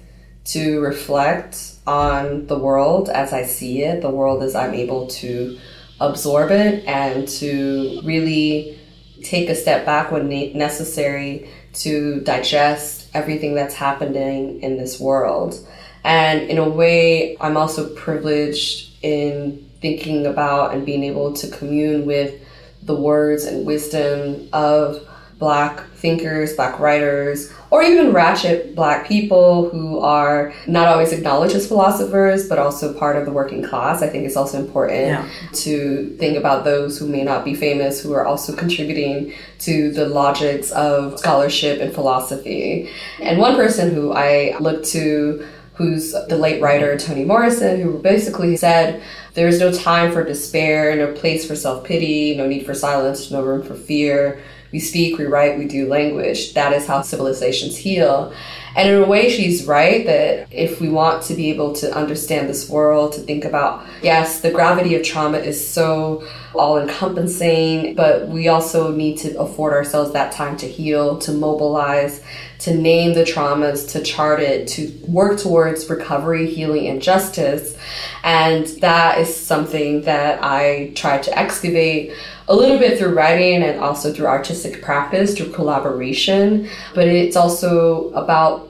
to 0.46 0.80
reflect 0.80 1.74
on 1.88 2.46
the 2.48 2.58
world 2.58 3.10
as 3.10 3.34
I 3.34 3.44
see 3.44 3.84
it, 3.84 4.02
the 4.02 4.10
world 4.12 4.44
as 4.44 4.56
I'm 4.56 4.76
able 4.76 5.08
to 5.08 5.58
absorb 6.00 6.52
it 6.52 6.86
and 6.86 7.28
to 7.28 8.02
really 8.04 8.80
take 9.24 9.50
a 9.50 9.56
step 9.56 9.86
back 9.86 10.12
when 10.12 10.30
necessary 10.58 11.50
to 11.74 12.22
digest 12.22 13.10
everything 13.14 13.56
that's 13.56 13.76
happening 13.76 14.62
in 14.62 14.78
this 14.78 15.00
world. 15.00 15.56
And 16.04 16.42
in 16.50 16.58
a 16.58 16.70
way, 16.70 17.36
I'm 17.42 17.58
also 17.58 17.94
privileged 17.96 18.92
in 19.02 19.70
thinking 19.82 20.26
about 20.26 20.74
and 20.74 20.86
being 20.86 21.04
able 21.04 21.34
to 21.34 21.48
commune 21.50 22.06
with 22.06 22.40
the 22.84 22.96
words 22.96 23.46
and 23.46 23.66
wisdom 23.66 24.48
of 24.54 25.08
Black 25.38 25.84
thinkers, 25.96 26.56
Black 26.56 26.80
writers, 26.80 27.52
or 27.70 27.84
even 27.84 28.14
ratchet 28.14 28.74
Black 28.74 29.06
people 29.06 29.70
who 29.70 30.00
are 30.00 30.54
not 30.66 30.88
always 30.88 31.12
acknowledged 31.12 31.56
as 31.56 31.68
philosophers, 31.68 32.48
but 32.48 32.58
also 32.58 32.94
part 32.94 33.18
of 33.18 33.26
the 33.26 33.32
working 33.32 33.62
class. 33.62 34.02
I 34.02 34.08
think 34.08 34.26
it's 34.26 34.38
also 34.38 34.60
important 34.60 35.08
yeah. 35.08 35.30
to 35.52 36.16
think 36.18 36.38
about 36.38 36.64
those 36.64 36.98
who 36.98 37.08
may 37.08 37.24
not 37.24 37.44
be 37.44 37.54
famous, 37.54 38.02
who 38.02 38.14
are 38.14 38.26
also 38.26 38.56
contributing 38.56 39.34
to 39.60 39.92
the 39.92 40.08
logics 40.08 40.72
of 40.72 41.20
scholarship 41.20 41.82
and 41.82 41.94
philosophy. 41.94 42.90
And 43.20 43.38
one 43.38 43.56
person 43.56 43.94
who 43.94 44.14
I 44.14 44.56
look 44.60 44.86
to 44.86 45.46
who's 45.74 46.14
the 46.14 46.38
late 46.38 46.62
writer 46.62 46.98
Toni 46.98 47.26
Morrison, 47.26 47.82
who 47.82 48.00
basically 48.00 48.56
said, 48.56 49.04
There 49.34 49.50
is 49.50 49.60
no 49.60 49.74
time 49.74 50.14
for 50.14 50.24
despair, 50.24 50.96
no 50.96 51.12
place 51.12 51.46
for 51.46 51.56
self 51.56 51.84
pity, 51.84 52.38
no 52.38 52.48
need 52.48 52.66
for 52.66 52.74
silence, 52.74 53.30
no 53.30 53.44
room 53.44 53.62
for 53.62 53.76
fear 53.76 54.42
we 54.72 54.80
speak, 54.80 55.18
we 55.18 55.26
write, 55.26 55.58
we 55.58 55.66
do 55.66 55.88
language. 55.88 56.54
That 56.54 56.74
is 56.74 56.88
how 56.88 57.02
civilizations 57.02 57.78
heal. 57.78 58.34
And 58.76 58.90
in 58.90 59.02
a 59.02 59.06
way, 59.06 59.30
she's 59.30 59.66
right 59.66 60.06
that 60.06 60.52
if 60.52 60.82
we 60.82 60.90
want 60.90 61.24
to 61.24 61.34
be 61.34 61.50
able 61.50 61.72
to 61.76 61.96
understand 61.96 62.50
this 62.50 62.70
world, 62.70 63.14
to 63.14 63.22
think 63.22 63.46
about, 63.46 63.86
yes, 64.02 64.42
the 64.42 64.52
gravity 64.52 64.96
of 64.96 65.04
trauma 65.04 65.38
is 65.38 65.66
so 65.66 66.28
all 66.54 66.78
encompassing, 66.78 67.96
but 67.96 68.28
we 68.28 68.50
also 68.50 68.92
need 68.92 69.18
to 69.20 69.40
afford 69.40 69.72
ourselves 69.72 70.12
that 70.12 70.34
time 70.34 70.58
to 70.58 70.68
heal, 70.68 71.18
to 71.20 71.32
mobilize, 71.32 72.22
to 72.60 72.76
name 72.76 73.14
the 73.14 73.24
traumas, 73.24 73.90
to 73.92 74.02
chart 74.02 74.42
it, 74.42 74.68
to 74.68 74.92
work 75.08 75.40
towards 75.40 75.90
recovery, 75.90 76.50
healing, 76.50 76.88
and 76.88 77.02
justice. 77.02 77.78
And 78.24 78.68
that 78.82 79.20
is 79.20 79.34
something 79.34 80.02
that 80.02 80.40
I 80.42 80.92
try 80.96 81.20
to 81.20 81.38
excavate 81.38 82.14
a 82.48 82.56
little 82.56 82.78
bit 82.78 82.98
through 82.98 83.14
writing 83.16 83.64
and 83.64 83.80
also 83.80 84.14
through 84.14 84.28
artistic 84.28 84.82
practice, 84.82 85.36
through 85.36 85.52
collaboration. 85.52 86.70
But 86.94 87.08
it's 87.08 87.36
also 87.36 88.10
about 88.14 88.70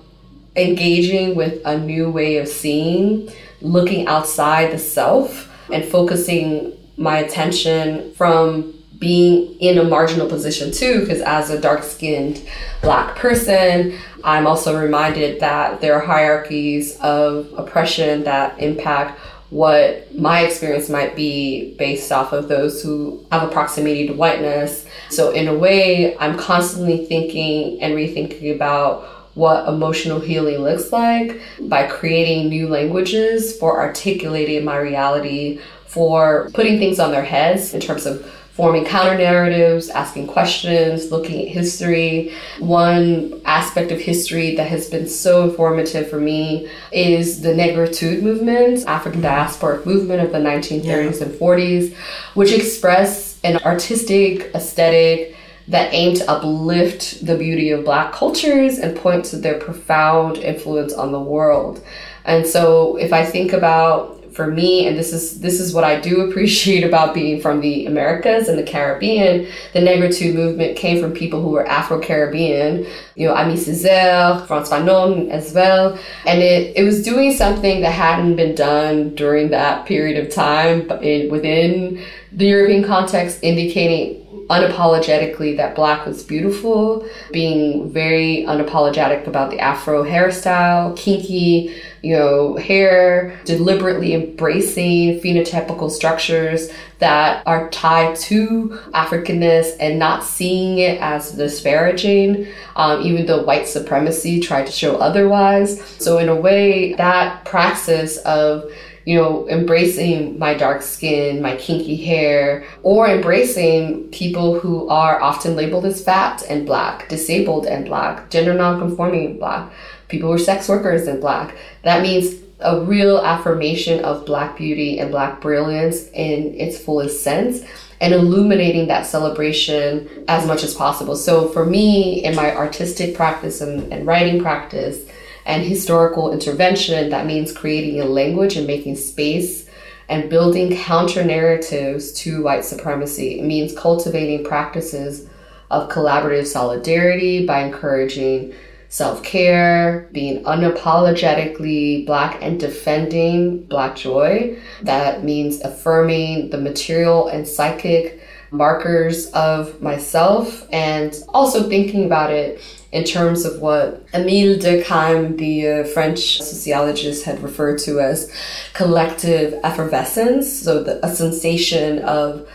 engaging 0.56 1.36
with 1.36 1.62
a 1.66 1.78
new 1.78 2.10
way 2.10 2.38
of 2.38 2.48
seeing, 2.48 3.30
looking 3.62 4.08
outside 4.08 4.72
the 4.72 4.80
self, 4.80 5.52
and 5.72 5.84
focusing 5.84 6.74
my 6.98 7.18
attention 7.18 8.14
from 8.14 8.74
being 8.98 9.54
in 9.60 9.78
a 9.78 9.84
marginal 9.84 10.30
position 10.30 10.72
too, 10.72 11.02
because 11.02 11.20
as 11.22 11.50
a 11.50 11.60
dark 11.60 11.84
skinned 11.84 12.42
black 12.82 13.16
person, 13.18 13.98
I'm 14.24 14.48
also 14.48 14.80
reminded 14.80 15.42
that 15.42 15.82
there 15.82 15.96
are 15.96 16.06
hierarchies 16.06 16.98
of 17.02 17.52
oppression 17.58 18.24
that 18.24 18.58
impact 18.60 19.20
what 19.50 20.14
my 20.16 20.42
experience 20.42 20.90
might 20.90 21.16
be 21.16 21.76
based 21.76 22.12
off 22.12 22.34
of 22.34 22.48
those 22.48 22.82
who 22.82 23.24
have 23.32 23.44
a 23.44 23.52
proximity 23.52 24.08
to 24.08 24.14
whiteness. 24.14 24.86
So, 25.10 25.32
in 25.32 25.48
a 25.48 25.54
way, 25.54 26.18
I'm 26.18 26.38
constantly 26.38 27.06
thinking 27.06 27.82
and 27.82 27.94
rethinking 27.94 28.56
about 28.56 29.04
what 29.36 29.68
emotional 29.68 30.20
healing 30.20 30.60
looks 30.60 30.92
like 30.92 31.42
by 31.62 31.86
creating 31.88 32.50
new 32.50 32.70
languages 32.70 33.58
for 33.58 33.80
articulating 33.80 34.64
my 34.64 34.78
reality, 34.78 35.60
for 35.86 36.50
putting 36.54 36.80
things 36.80 37.00
on 37.00 37.12
their 37.12 37.24
heads 37.24 37.74
in 37.74 37.82
terms 37.82 38.06
of 38.06 38.32
forming 38.56 38.86
counter 38.86 39.18
narratives, 39.18 39.90
asking 39.90 40.28
questions, 40.28 41.12
looking 41.12 41.42
at 41.42 41.50
history. 41.50 42.34
One 42.60 43.42
aspect 43.44 43.92
of 43.92 44.00
history 44.00 44.56
that 44.56 44.70
has 44.70 44.90
been 44.90 45.10
so 45.10 45.44
informative 45.50 46.10
for 46.10 46.22
me 46.22 46.70
is 46.94 47.42
the 47.42 47.50
Negritude 47.50 48.22
movement, 48.22 48.86
African 48.88 49.22
mm-hmm. 49.22 49.30
diasporic 49.30 49.86
movement 49.86 50.22
of 50.22 50.32
the 50.32 50.38
1930s 50.38 50.86
yeah. 50.86 51.26
and 51.26 51.34
40s, 51.36 51.94
which 52.34 52.54
express 52.54 53.38
an 53.44 53.58
artistic 53.58 54.52
aesthetic 54.56 55.36
that 55.68 55.94
aim 55.94 56.16
to 56.16 56.32
uplift 56.32 57.26
the 57.26 57.38
beauty 57.38 57.72
of 57.72 57.84
black 57.84 58.14
cultures 58.14 58.78
and 58.78 58.96
point 58.96 59.26
to 59.26 59.36
their 59.36 59.60
profound 59.60 60.38
influence 60.38 60.94
on 60.94 61.12
the 61.12 61.20
world. 61.20 61.84
And 62.24 62.46
so 62.48 62.96
if 62.96 63.12
I 63.12 63.26
think 63.26 63.52
about 63.52 64.15
for 64.36 64.48
me, 64.48 64.86
and 64.88 64.98
this 64.98 65.14
is 65.14 65.40
this 65.40 65.60
is 65.62 65.74
what 65.74 65.84
I 65.84 66.00
do 66.00 66.30
appreciate 66.30 66.84
about 66.90 67.14
being 67.14 67.42
from 67.42 67.62
the 67.62 67.86
Americas 67.86 68.50
and 68.50 68.58
the 68.58 68.64
Caribbean, 68.64 69.48
the 69.74 69.80
Negritude 69.80 70.36
movement 70.36 70.78
came 70.78 71.02
from 71.02 71.14
people 71.14 71.42
who 71.42 71.50
were 71.50 71.66
Afro-Caribbean, 71.66 72.86
you 73.16 73.28
know, 73.28 73.34
Aimé 73.34 73.54
Césaire, 73.54 74.46
Frantz 74.46 74.70
Fanon 74.70 75.30
as 75.30 75.54
well. 75.54 75.98
And 76.26 76.42
it, 76.42 76.76
it 76.76 76.84
was 76.84 77.04
doing 77.04 77.34
something 77.34 77.82
that 77.82 77.92
hadn't 77.92 78.36
been 78.36 78.56
done 78.56 79.16
during 79.16 79.50
that 79.52 79.86
period 79.86 80.24
of 80.24 80.34
time 80.34 80.92
in, 81.02 81.32
within 81.32 82.04
the 82.32 82.46
European 82.46 82.84
context, 82.84 83.40
indicating 83.42 84.25
unapologetically 84.50 85.58
that 85.58 85.76
black 85.76 86.06
was 86.06 86.24
beautiful, 86.24 87.08
being 87.32 87.92
very 87.92 88.46
unapologetic 88.48 89.28
about 89.28 89.52
the 89.52 89.60
afro 89.60 90.04
hairstyle, 90.04 90.96
kinky, 90.98 91.76
you 92.02 92.16
know, 92.16 92.56
hair, 92.56 93.40
deliberately 93.46 94.14
embracing 94.14 95.20
phenotypical 95.22 95.90
structures 95.90 96.70
that 97.00 97.42
are 97.48 97.70
tied 97.70 98.16
to 98.16 98.80
Africanness 98.94 99.76
and 99.80 99.98
not 99.98 100.24
seeing 100.24 100.78
it 100.78 101.02
as 101.02 101.32
disparaging, 101.32 102.48
um, 102.76 103.02
even 103.02 103.26
though 103.26 103.44
white 103.44 103.68
supremacy 103.68 104.40
tried 104.40 104.68
to 104.68 104.72
show 104.72 104.98
otherwise. 104.98 105.84
So, 106.00 106.20
in 106.20 106.30
a 106.30 106.36
way, 106.36 106.94
that 106.94 107.44
praxis 107.46 108.18
of 108.20 108.72
you 109.06 109.16
know, 109.16 109.48
embracing 109.48 110.38
my 110.40 110.54
dark 110.56 110.82
skin, 110.82 111.42
my 111.42 111.56
kinky 111.58 111.96
hair, 111.96 112.66
or 112.82 113.08
embracing 113.08 114.10
people 114.10 114.60
who 114.60 114.90
are 114.90 115.22
often 115.22 115.56
labeled 115.56 115.86
as 115.86 116.04
fat 116.04 116.44
and 116.50 116.66
black, 116.66 117.08
disabled 117.08 117.68
and 117.68 117.86
black, 117.86 118.30
gender 118.32 118.54
nonconforming 118.54 119.26
and 119.26 119.40
black, 119.40 119.72
people 120.08 120.30
who 120.30 120.36
are 120.36 120.40
sex 120.40 120.68
workers 120.68 121.08
and 121.08 121.22
black. 121.22 121.56
That 121.84 122.02
means 122.02 122.42
a 122.60 122.82
real 122.82 123.20
affirmation 123.20 124.04
of 124.04 124.26
black 124.26 124.58
beauty 124.58 125.00
and 125.00 125.12
black 125.12 125.40
brilliance 125.40 126.08
in 126.14 126.60
its 126.60 126.80
fullest 126.80 127.24
sense 127.24 127.64
and 128.02 128.14
illuminating 128.14 128.88
that 128.88 129.06
celebration 129.06 130.26
as 130.28 130.48
much 130.48 130.64
as 130.64 130.74
possible. 130.74 131.16
So 131.16 131.48
for 131.50 131.66
me, 131.66 132.24
in 132.24 132.36
my 132.36 132.56
artistic 132.56 133.16
practice 133.16 133.62
and, 133.62 133.92
and 133.94 134.06
writing 134.06 134.42
practice, 134.42 135.06
and 135.46 135.64
historical 135.64 136.34
intervention, 136.34 137.10
that 137.10 137.26
means 137.26 137.52
creating 137.52 138.02
a 138.02 138.06
language 138.06 138.58
and 138.58 138.68
making 138.68 138.96
space 138.96 139.68
and 140.10 140.30
building 140.30 140.76
counter 140.76 141.24
narratives 141.24 142.12
to 142.14 142.44
white 142.44 142.66
supremacy. 142.66 143.40
It 143.40 143.44
means 143.44 143.78
cultivating 143.78 144.44
practices 144.44 145.28
of 145.72 145.90
collaborative 145.90 146.46
solidarity 146.46 147.46
by 147.46 147.62
encouraging 147.62 148.54
self 148.90 149.24
care, 149.24 150.08
being 150.12 150.44
unapologetically 150.44 152.06
Black 152.06 152.42
and 152.42 152.60
defending 152.60 153.64
Black 153.66 153.96
joy. 153.96 154.58
That 154.84 155.24
means 155.24 155.62
affirming 155.62 156.50
the 156.52 156.60
material 156.60 157.28
and 157.28 157.48
psychic 157.48 158.22
markers 158.52 159.30
of 159.32 159.82
myself 159.82 160.68
and 160.72 161.16
also 161.30 161.68
thinking 161.68 162.06
about 162.06 162.32
it 162.32 162.62
in 162.96 163.04
terms 163.04 163.44
of 163.44 163.60
what 163.60 164.08
Émile 164.14 164.58
Durkheim, 164.58 165.38
the 165.38 165.68
uh, 165.68 165.84
French 165.84 166.42
sociologist, 166.42 167.26
had 167.26 167.44
referred 167.44 167.78
to 167.80 168.00
as 168.00 168.32
collective 168.72 169.54
effervescence. 169.66 170.52
So, 170.52 170.82
the, 170.82 171.06
a 171.06 171.14
sensation 171.14 172.00
of 172.00 172.48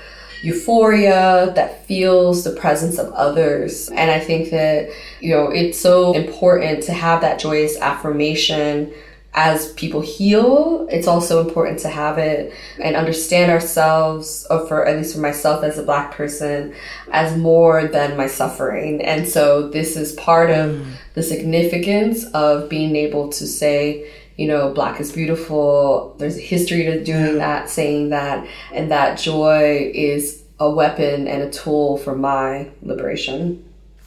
euphoria 0.42 1.52
that 1.54 1.84
feels 1.86 2.44
the 2.44 2.52
presence 2.52 2.98
of 2.98 3.12
others. 3.12 3.90
And 3.90 4.10
I 4.10 4.18
think 4.18 4.50
that, 4.50 4.88
you 5.20 5.34
know, 5.34 5.50
it's 5.50 5.78
so 5.78 6.14
important 6.14 6.84
to 6.84 6.94
have 6.94 7.20
that 7.20 7.38
joyous 7.38 7.76
affirmation 7.76 8.90
as 9.32 9.72
people 9.74 10.00
heal, 10.00 10.88
it's 10.90 11.06
also 11.06 11.46
important 11.46 11.78
to 11.80 11.88
have 11.88 12.18
it 12.18 12.52
and 12.82 12.96
understand 12.96 13.50
ourselves, 13.50 14.46
or 14.50 14.66
for 14.66 14.84
at 14.86 14.96
least 14.96 15.14
for 15.14 15.20
myself 15.20 15.62
as 15.62 15.78
a 15.78 15.84
black 15.84 16.12
person, 16.12 16.74
as 17.12 17.36
more 17.36 17.86
than 17.86 18.16
my 18.16 18.26
suffering. 18.26 19.00
And 19.02 19.28
so 19.28 19.68
this 19.68 19.96
is 19.96 20.12
part 20.14 20.50
of 20.50 20.76
mm. 20.76 20.92
the 21.14 21.22
significance 21.22 22.24
of 22.32 22.68
being 22.68 22.96
able 22.96 23.28
to 23.30 23.46
say, 23.46 24.10
you 24.36 24.48
know, 24.48 24.72
black 24.72 25.00
is 25.00 25.12
beautiful. 25.12 26.16
There's 26.18 26.36
a 26.36 26.40
history 26.40 26.82
to 26.84 27.04
doing 27.04 27.38
that, 27.38 27.70
saying 27.70 28.08
that, 28.10 28.46
and 28.72 28.90
that 28.90 29.18
joy 29.18 29.92
is 29.94 30.42
a 30.58 30.68
weapon 30.68 31.28
and 31.28 31.42
a 31.42 31.50
tool 31.50 31.98
for 31.98 32.16
my 32.16 32.68
liberation. 32.82 33.64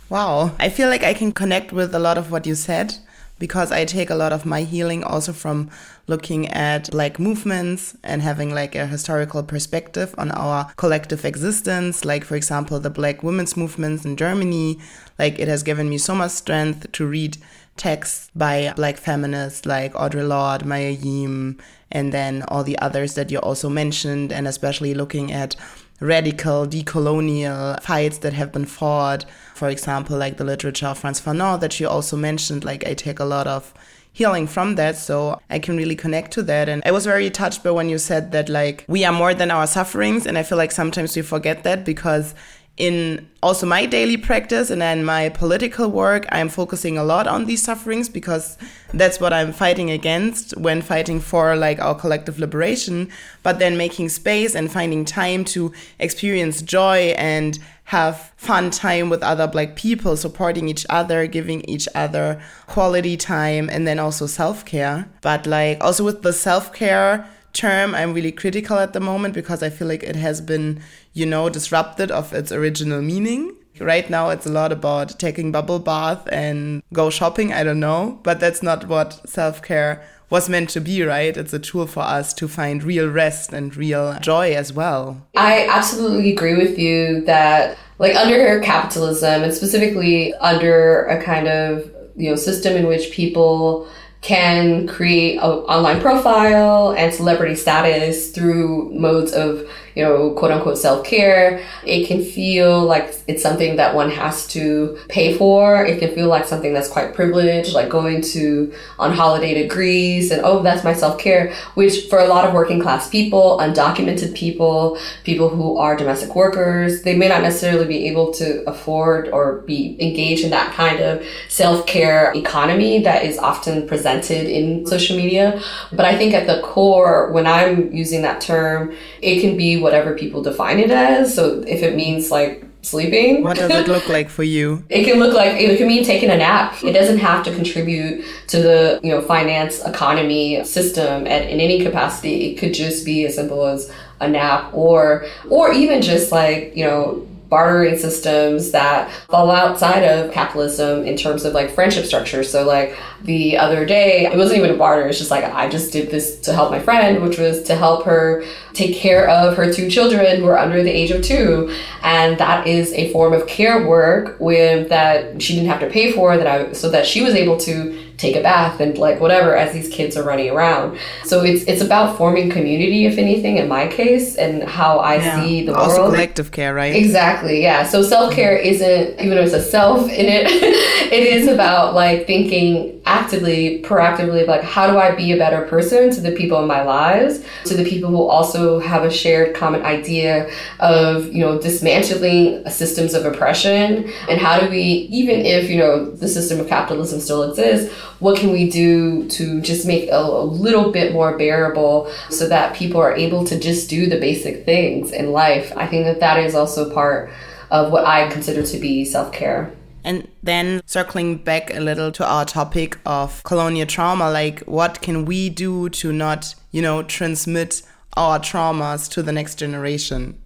Wow. 0.10 0.52
I 0.60 0.70
feel 0.70 0.90
like 0.90 1.04
I 1.04 1.14
can 1.14 1.32
connect 1.32 1.72
with 1.72 1.96
a 1.96 2.00
lot 2.00 2.18
of 2.18 2.30
what 2.30 2.46
you 2.46 2.56
said 2.56 2.98
because 3.40 3.72
I 3.72 3.86
take 3.86 4.10
a 4.10 4.16
lot 4.16 4.32
of 4.32 4.46
my 4.46 4.62
healing 4.62 5.04
also 5.04 5.34
from 5.34 5.70
looking 6.08 6.48
at 6.50 6.92
black 6.92 7.20
movements 7.20 7.96
and 8.04 8.22
having 8.22 8.54
like 8.54 8.76
a 8.76 8.88
historical 8.88 9.44
perspective 9.44 10.14
on 10.18 10.32
our 10.32 10.72
collective 10.76 11.26
existence. 11.26 12.06
Like, 12.06 12.24
for 12.24 12.36
example, 12.36 12.80
the 12.80 12.90
black 12.90 13.24
women's 13.24 13.58
movements 13.58 14.06
in 14.06 14.18
Germany. 14.18 14.80
Like, 15.18 15.40
it 15.40 15.48
has 15.48 15.64
given 15.64 15.90
me 15.90 15.98
so 15.98 16.16
much 16.16 16.32
strength 16.32 16.92
to 16.92 17.06
read 17.06 17.38
texts 17.76 18.30
by 18.36 18.72
black 18.76 18.98
feminists 18.98 19.66
like 19.66 19.94
Audre 19.94 20.28
Lorde, 20.28 20.66
May 20.66 20.96
Ayim, 20.96 21.60
and 21.92 22.14
then 22.14 22.44
all 22.48 22.64
the 22.64 22.78
others 22.80 23.16
that 23.16 23.32
you 23.32 23.40
also 23.40 23.70
mentioned, 23.70 24.32
and 24.32 24.48
especially 24.48 24.94
looking 24.94 25.32
at 25.32 25.56
radical 26.04 26.68
decolonial 26.68 27.82
fights 27.82 28.18
that 28.20 28.34
have 28.34 28.52
been 28.52 28.66
fought. 28.66 29.26
For 29.56 29.70
example, 29.70 30.18
like 30.18 30.38
the 30.38 30.44
literature 30.44 30.88
of 30.88 31.00
Frantz 31.00 31.22
Fanon 31.22 31.60
that 31.62 31.80
you 31.80 31.88
also 31.88 32.18
mentioned, 32.18 32.66
like 32.66 32.86
I 32.86 32.94
take 32.94 33.20
a 33.20 33.26
lot 33.26 33.48
of 33.48 33.74
healing 34.16 34.46
from 34.46 34.76
that 34.76 34.96
so 34.96 35.42
i 35.50 35.58
can 35.58 35.76
really 35.76 35.96
connect 35.96 36.32
to 36.32 36.44
that 36.44 36.70
and 36.70 36.84
i 36.86 36.92
was 36.92 37.04
very 37.04 37.32
touched 37.32 37.64
by 37.64 37.72
when 37.72 37.90
you 37.90 37.98
said 37.98 38.32
that 38.32 38.48
like 38.48 38.86
we 38.88 39.04
are 39.04 39.12
more 39.12 39.34
than 39.34 39.50
our 39.50 39.66
sufferings 39.66 40.28
and 40.28 40.38
i 40.38 40.44
feel 40.44 40.58
like 40.58 40.72
sometimes 40.72 41.16
we 41.16 41.24
forget 41.24 41.64
that 41.64 41.84
because 41.84 42.36
in 42.78 43.30
also 43.44 43.68
my 43.68 43.86
daily 43.86 44.18
practice 44.18 44.72
and 44.72 44.82
then 44.82 45.06
my 45.06 45.30
political 45.30 45.90
work, 45.90 46.26
I'm 46.32 46.50
focusing 46.50 46.98
a 46.98 47.04
lot 47.04 47.28
on 47.28 47.46
these 47.46 47.62
sufferings 47.62 48.10
because 48.10 48.58
that's 48.94 49.20
what 49.20 49.32
I'm 49.32 49.54
fighting 49.54 49.92
against 49.92 50.58
when 50.58 50.82
fighting 50.82 51.20
for 51.20 51.56
like 51.56 51.80
our 51.80 51.94
collective 51.94 52.40
liberation. 52.40 53.10
But 53.44 53.60
then 53.60 53.78
making 53.78 54.10
space 54.10 54.56
and 54.56 54.72
finding 54.72 55.06
time 55.06 55.46
to 55.46 55.72
experience 56.00 56.64
joy 56.64 57.14
and 57.18 57.60
have 57.86 58.32
fun 58.38 58.72
time 58.72 59.10
with 59.10 59.22
other 59.22 59.46
black 59.46 59.76
people, 59.76 60.18
supporting 60.18 60.68
each 60.68 60.86
other, 60.90 61.28
giving 61.28 61.62
each 61.70 61.88
other 61.94 62.42
quality 62.66 63.18
time, 63.18 63.70
and 63.70 63.86
then 63.86 64.00
also 64.00 64.26
self 64.26 64.66
care. 64.66 65.08
But 65.22 65.46
like 65.46 65.84
also 65.84 66.04
with 66.04 66.24
the 66.24 66.34
self 66.34 66.74
care 66.74 67.30
term 67.54 67.96
I'm 67.96 68.14
really 68.14 68.32
critical 68.32 68.78
at 68.78 68.94
the 68.94 69.00
moment 69.00 69.34
because 69.34 69.64
I 69.64 69.70
feel 69.70 69.88
like 69.88 70.04
it 70.04 70.16
has 70.16 70.42
been, 70.42 70.82
you 71.14 71.26
know, 71.26 71.50
disrupted 71.50 72.12
of 72.12 72.34
its 72.34 72.52
original 72.52 73.02
meaning. 73.02 73.56
Right 73.80 74.10
now 74.10 74.30
it's 74.30 74.46
a 74.46 74.52
lot 74.52 74.72
about 74.72 75.18
taking 75.20 75.52
bubble 75.52 75.80
bath 75.80 76.28
and 76.32 76.84
go 76.92 77.10
shopping, 77.10 77.54
I 77.54 77.64
don't 77.64 77.80
know, 77.80 78.20
but 78.24 78.40
that's 78.40 78.62
not 78.62 78.88
what 78.88 79.28
self-care 79.28 80.04
was 80.30 80.50
meant 80.50 80.70
to 80.72 80.82
be, 80.82 81.04
right? 81.04 81.36
It's 81.36 81.54
a 81.54 81.60
tool 81.60 81.86
for 81.86 82.02
us 82.02 82.34
to 82.36 82.48
find 82.48 82.84
real 82.84 83.08
rest 83.08 83.54
and 83.54 83.76
real 83.76 84.18
joy 84.20 84.54
as 84.56 84.74
well. 84.74 85.28
I 85.36 85.68
absolutely 85.70 86.32
agree 86.32 86.56
with 86.56 86.78
you 86.80 87.22
that 87.26 87.78
like 88.00 88.16
under 88.16 88.60
capitalism 88.62 89.44
and 89.44 89.54
specifically 89.54 90.34
under 90.36 91.06
a 91.06 91.24
kind 91.24 91.48
of 91.48 91.90
you 92.16 92.30
know 92.30 92.36
system 92.36 92.76
in 92.76 92.88
which 92.88 93.12
people 93.12 93.88
can 94.24 94.88
create 94.88 95.36
an 95.36 95.44
online 95.44 96.02
profile 96.02 96.94
and 96.94 97.14
celebrity 97.14 97.56
status 97.56 98.32
through 98.32 98.90
modes 98.94 99.34
of 99.34 99.68
you 99.96 100.04
know, 100.04 100.32
quote 100.32 100.52
unquote 100.52 100.78
self 100.78 101.06
care. 101.06 101.64
It 101.86 102.08
can 102.08 102.24
feel 102.24 102.84
like 102.84 103.16
it's 103.28 103.44
something 103.44 103.76
that 103.78 103.96
one 103.96 104.10
has 104.10 104.48
to 104.50 104.98
pay 105.10 105.38
for. 105.38 105.86
It 105.86 106.00
can 106.00 106.14
feel 106.14 106.28
like 106.28 106.46
something 106.46 106.74
that's 106.74 106.90
quite 106.90 107.14
privileged, 107.14 107.74
like 107.74 107.90
going 107.90 108.22
to 108.34 108.74
on 109.00 109.14
holiday 109.14 109.62
to 109.62 109.68
Greece 109.68 110.32
and 110.32 110.42
oh, 110.44 110.62
that's 110.62 110.84
my 110.84 110.94
self 110.94 111.20
care, 111.20 111.54
which 111.76 112.08
for 112.10 112.20
a 112.20 112.28
lot 112.28 112.46
of 112.46 112.54
working 112.54 112.82
class 112.82 113.10
people, 113.10 113.58
undocumented 113.60 114.36
people, 114.36 114.98
people 115.24 115.50
who 115.50 115.78
are 115.78 115.96
domestic 115.96 116.36
workers, 116.36 117.04
they 117.04 117.16
may 117.16 117.28
not 117.28 117.42
necessarily 117.42 117.86
be 117.86 118.08
able 118.08 118.34
to 118.34 118.68
afford 118.70 119.30
or 119.30 119.60
be 119.62 119.96
engaged 120.00 120.44
in 120.44 120.52
that 120.52 120.74
kind 120.74 121.00
of 121.00 121.26
self 121.50 121.86
care 121.86 122.32
economy 122.36 123.02
that 123.04 123.24
is 123.24 123.38
often 123.38 123.88
presented 123.88 124.50
in 124.50 124.86
social 124.86 125.18
media. 125.18 125.62
But 125.92 126.06
I 126.06 126.18
think 126.18 126.34
at 126.34 126.48
the 126.48 126.62
core, 126.62 127.32
when 127.32 127.48
I'm 127.48 127.92
using 127.92 128.22
that 128.24 128.42
term, 128.42 128.96
it 129.22 129.42
can 129.42 129.58
be 129.58 129.78
whatever 129.84 130.16
people 130.16 130.42
define 130.42 130.80
it 130.80 130.92
as. 130.92 131.36
So 131.36 131.64
if 131.68 131.84
it 131.84 131.96
means 131.96 132.32
like 132.32 132.66
sleeping. 132.84 133.44
What 133.44 133.58
does 133.58 133.72
it 133.72 133.88
look 133.88 134.08
like 134.10 134.30
for 134.30 134.44
you? 134.44 134.84
it 134.90 135.06
can 135.06 135.20
look 135.20 135.34
like 135.34 135.54
it 135.60 135.78
can 135.78 135.88
mean 135.88 136.04
taking 136.04 136.30
a 136.30 136.38
nap. 136.38 136.84
It 136.84 136.94
doesn't 136.94 137.18
have 137.20 137.44
to 137.46 137.54
contribute 137.54 138.26
to 138.48 138.62
the, 138.62 139.00
you 139.04 139.12
know, 139.12 139.22
finance 139.22 139.84
economy 139.84 140.64
system 140.66 141.26
at, 141.28 141.44
in 141.50 141.60
any 141.60 141.84
capacity. 141.84 142.52
It 142.52 142.58
could 142.58 142.74
just 142.74 143.06
be 143.06 143.26
as 143.26 143.36
simple 143.36 143.66
as 143.66 143.92
a 144.20 144.28
nap 144.28 144.74
or 144.74 145.26
or 145.50 145.72
even 145.72 146.02
just 146.02 146.32
like, 146.32 146.76
you 146.76 146.86
know, 146.86 147.28
bartering 147.54 147.96
systems 147.96 148.72
that 148.72 149.12
fall 149.30 149.52
outside 149.52 150.02
of 150.02 150.32
capitalism 150.32 151.06
in 151.06 151.16
terms 151.16 151.46
of 151.46 151.54
like 151.54 151.70
friendship 151.70 152.04
structures. 152.04 152.52
So 152.52 152.66
like 152.66 152.98
the 153.22 153.60
other 153.60 153.86
day, 153.86 154.26
it 154.26 154.36
wasn't 154.36 154.58
even 154.58 154.72
a 154.72 154.78
barter. 154.78 155.08
It's 155.08 155.20
just 155.20 155.30
like 155.30 155.44
I 155.44 155.70
just 155.70 155.94
did 155.94 156.10
this 156.10 156.40
to 156.42 156.54
help 156.54 156.72
my 156.72 156.80
friend, 156.80 157.22
which 157.22 157.38
was 157.38 157.62
to 157.66 157.76
help 157.76 158.06
her 158.06 158.44
take 158.74 158.96
care 158.96 159.30
of 159.30 159.56
her 159.56 159.72
two 159.72 159.88
children 159.88 160.38
who 160.38 160.48
are 160.48 160.58
under 160.58 160.82
the 160.82 160.90
age 160.90 161.12
of 161.12 161.22
two. 161.22 161.72
And 162.02 162.40
that 162.40 162.66
is 162.66 162.92
a 162.94 163.14
form 163.14 163.34
of 163.34 163.46
care 163.46 163.88
work 163.88 164.40
with 164.40 164.90
that 164.90 165.40
she 165.40 165.54
didn't 165.54 165.70
have 165.70 165.82
to 165.82 165.90
pay 165.92 166.12
for 166.12 166.36
that 166.36 166.48
I 166.48 166.74
so 166.74 166.90
that 166.90 167.06
she 167.06 167.22
was 167.22 167.36
able 167.36 167.58
to 167.58 168.03
take 168.18 168.36
a 168.36 168.42
bath 168.42 168.80
and 168.80 168.98
like 168.98 169.20
whatever 169.20 169.56
as 169.56 169.74
these 169.74 169.90
kids 169.90 170.16
are 170.16 170.24
running 170.24 170.50
around. 170.50 170.98
So 171.24 171.44
it's 171.44 171.64
it's 171.64 171.82
about 171.82 172.18
forming 172.18 172.50
community, 172.50 173.06
if 173.06 173.18
anything, 173.18 173.58
in 173.58 173.68
my 173.68 173.88
case, 173.88 174.36
and 174.36 174.64
how 174.64 175.00
I 175.00 175.16
yeah. 175.16 175.44
see 175.44 175.66
the 175.66 175.74
also 175.74 175.88
world. 175.88 176.00
Also 176.00 176.16
collective 176.16 176.52
care, 176.52 176.74
right? 176.74 176.96
Exactly. 176.96 177.62
Yeah. 177.62 177.84
So 177.84 178.04
self 178.04 178.34
care 178.34 178.56
isn't 178.56 179.20
even 179.20 179.36
though 179.36 179.44
it's 179.44 179.54
a 179.54 179.62
self 179.62 180.04
in 180.10 180.26
it, 180.26 180.48
it 181.12 181.24
is 181.24 181.48
about 181.48 181.94
like 181.94 182.28
thinking 182.28 183.02
actively, 183.20 183.82
proactively, 183.84 184.48
like 184.48 184.64
how 184.64 184.86
do 184.90 184.98
I 184.98 185.14
be 185.16 185.32
a 185.32 185.38
better 185.38 185.62
person 185.68 186.12
to 186.12 186.22
the 186.22 186.32
people 186.32 186.62
in 186.62 186.68
my 186.68 186.84
lives, 186.84 187.44
to 187.66 187.76
the 187.76 187.88
people 187.88 188.10
who 188.10 188.24
also 188.24 188.80
have 188.80 189.04
a 189.04 189.12
shared 189.12 189.56
common 189.56 189.84
idea 189.84 190.50
of 190.80 191.32
you 191.34 191.42
know 191.42 191.60
dismantling 191.60 192.68
systems 192.70 193.14
of 193.14 193.26
oppression, 193.26 194.10
and 194.30 194.40
how 194.40 194.60
do 194.60 194.70
we 194.70 194.84
even 195.20 195.46
if 195.46 195.70
you 195.70 195.78
know 195.78 196.10
the 196.24 196.28
system 196.28 196.60
of 196.60 196.68
capitalism 196.68 197.20
still 197.20 197.44
exists 197.44 197.94
what 198.24 198.40
can 198.40 198.54
we 198.54 198.70
do 198.70 199.28
to 199.28 199.60
just 199.60 199.86
make 199.86 200.10
a, 200.10 200.16
a 200.16 200.46
little 200.46 200.92
bit 200.92 201.12
more 201.12 201.38
bearable 201.38 202.10
so 202.30 202.48
that 202.48 202.74
people 202.74 203.02
are 203.02 203.14
able 203.14 203.44
to 203.44 203.60
just 203.60 203.90
do 203.90 204.08
the 204.08 204.18
basic 204.18 204.64
things 204.64 205.12
in 205.12 205.34
life? 205.34 205.74
I 205.76 205.88
think 205.88 206.06
that 206.06 206.22
that 206.22 206.40
is 206.40 206.56
also 206.56 206.94
part 206.94 207.32
of 207.70 207.92
what 207.92 208.06
I 208.06 208.30
consider 208.30 208.64
to 208.64 208.78
be 208.78 209.04
self 209.04 209.34
care. 209.34 209.74
And 210.04 210.28
then 210.42 210.82
circling 210.86 211.38
back 211.38 211.74
a 211.74 211.80
little 211.80 212.12
to 212.12 212.26
our 212.26 212.46
topic 212.46 212.98
of 213.06 213.44
colonial 213.44 213.88
trauma, 213.88 214.30
like 214.30 214.60
what 214.62 215.02
can 215.02 215.26
we 215.26 215.50
do 215.50 215.90
to 215.90 216.12
not, 216.12 216.56
you 216.72 216.82
know, 216.82 217.04
transmit 217.04 217.82
our 218.18 218.40
traumas 218.40 219.10
to 219.12 219.24
the 219.24 219.32
next 219.32 219.56
generation? 219.56 220.40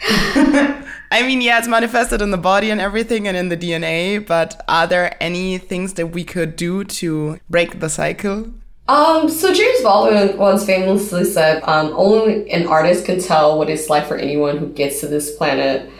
I 0.00 1.22
mean, 1.22 1.40
yeah, 1.40 1.58
it's 1.58 1.68
manifested 1.68 2.20
in 2.20 2.30
the 2.30 2.36
body 2.36 2.70
and 2.70 2.80
everything 2.80 3.28
and 3.28 3.36
in 3.36 3.48
the 3.48 3.56
DNA, 3.56 4.24
but 4.24 4.62
are 4.68 4.86
there 4.86 5.16
any 5.22 5.58
things 5.58 5.94
that 5.94 6.08
we 6.08 6.24
could 6.24 6.56
do 6.56 6.84
to 6.84 7.38
break 7.48 7.80
the 7.80 7.88
cycle? 7.88 8.52
Um, 8.86 9.30
so 9.30 9.54
James 9.54 9.82
Baldwin 9.82 10.36
once 10.36 10.66
famously 10.66 11.24
said, 11.24 11.62
um, 11.64 11.92
only 11.96 12.50
an 12.50 12.66
artist 12.66 13.06
can 13.06 13.18
tell 13.20 13.56
what 13.56 13.70
it's 13.70 13.88
like 13.88 14.06
for 14.06 14.16
anyone 14.16 14.58
who 14.58 14.68
gets 14.68 15.00
to 15.00 15.06
this 15.06 15.34
planet 15.36 15.90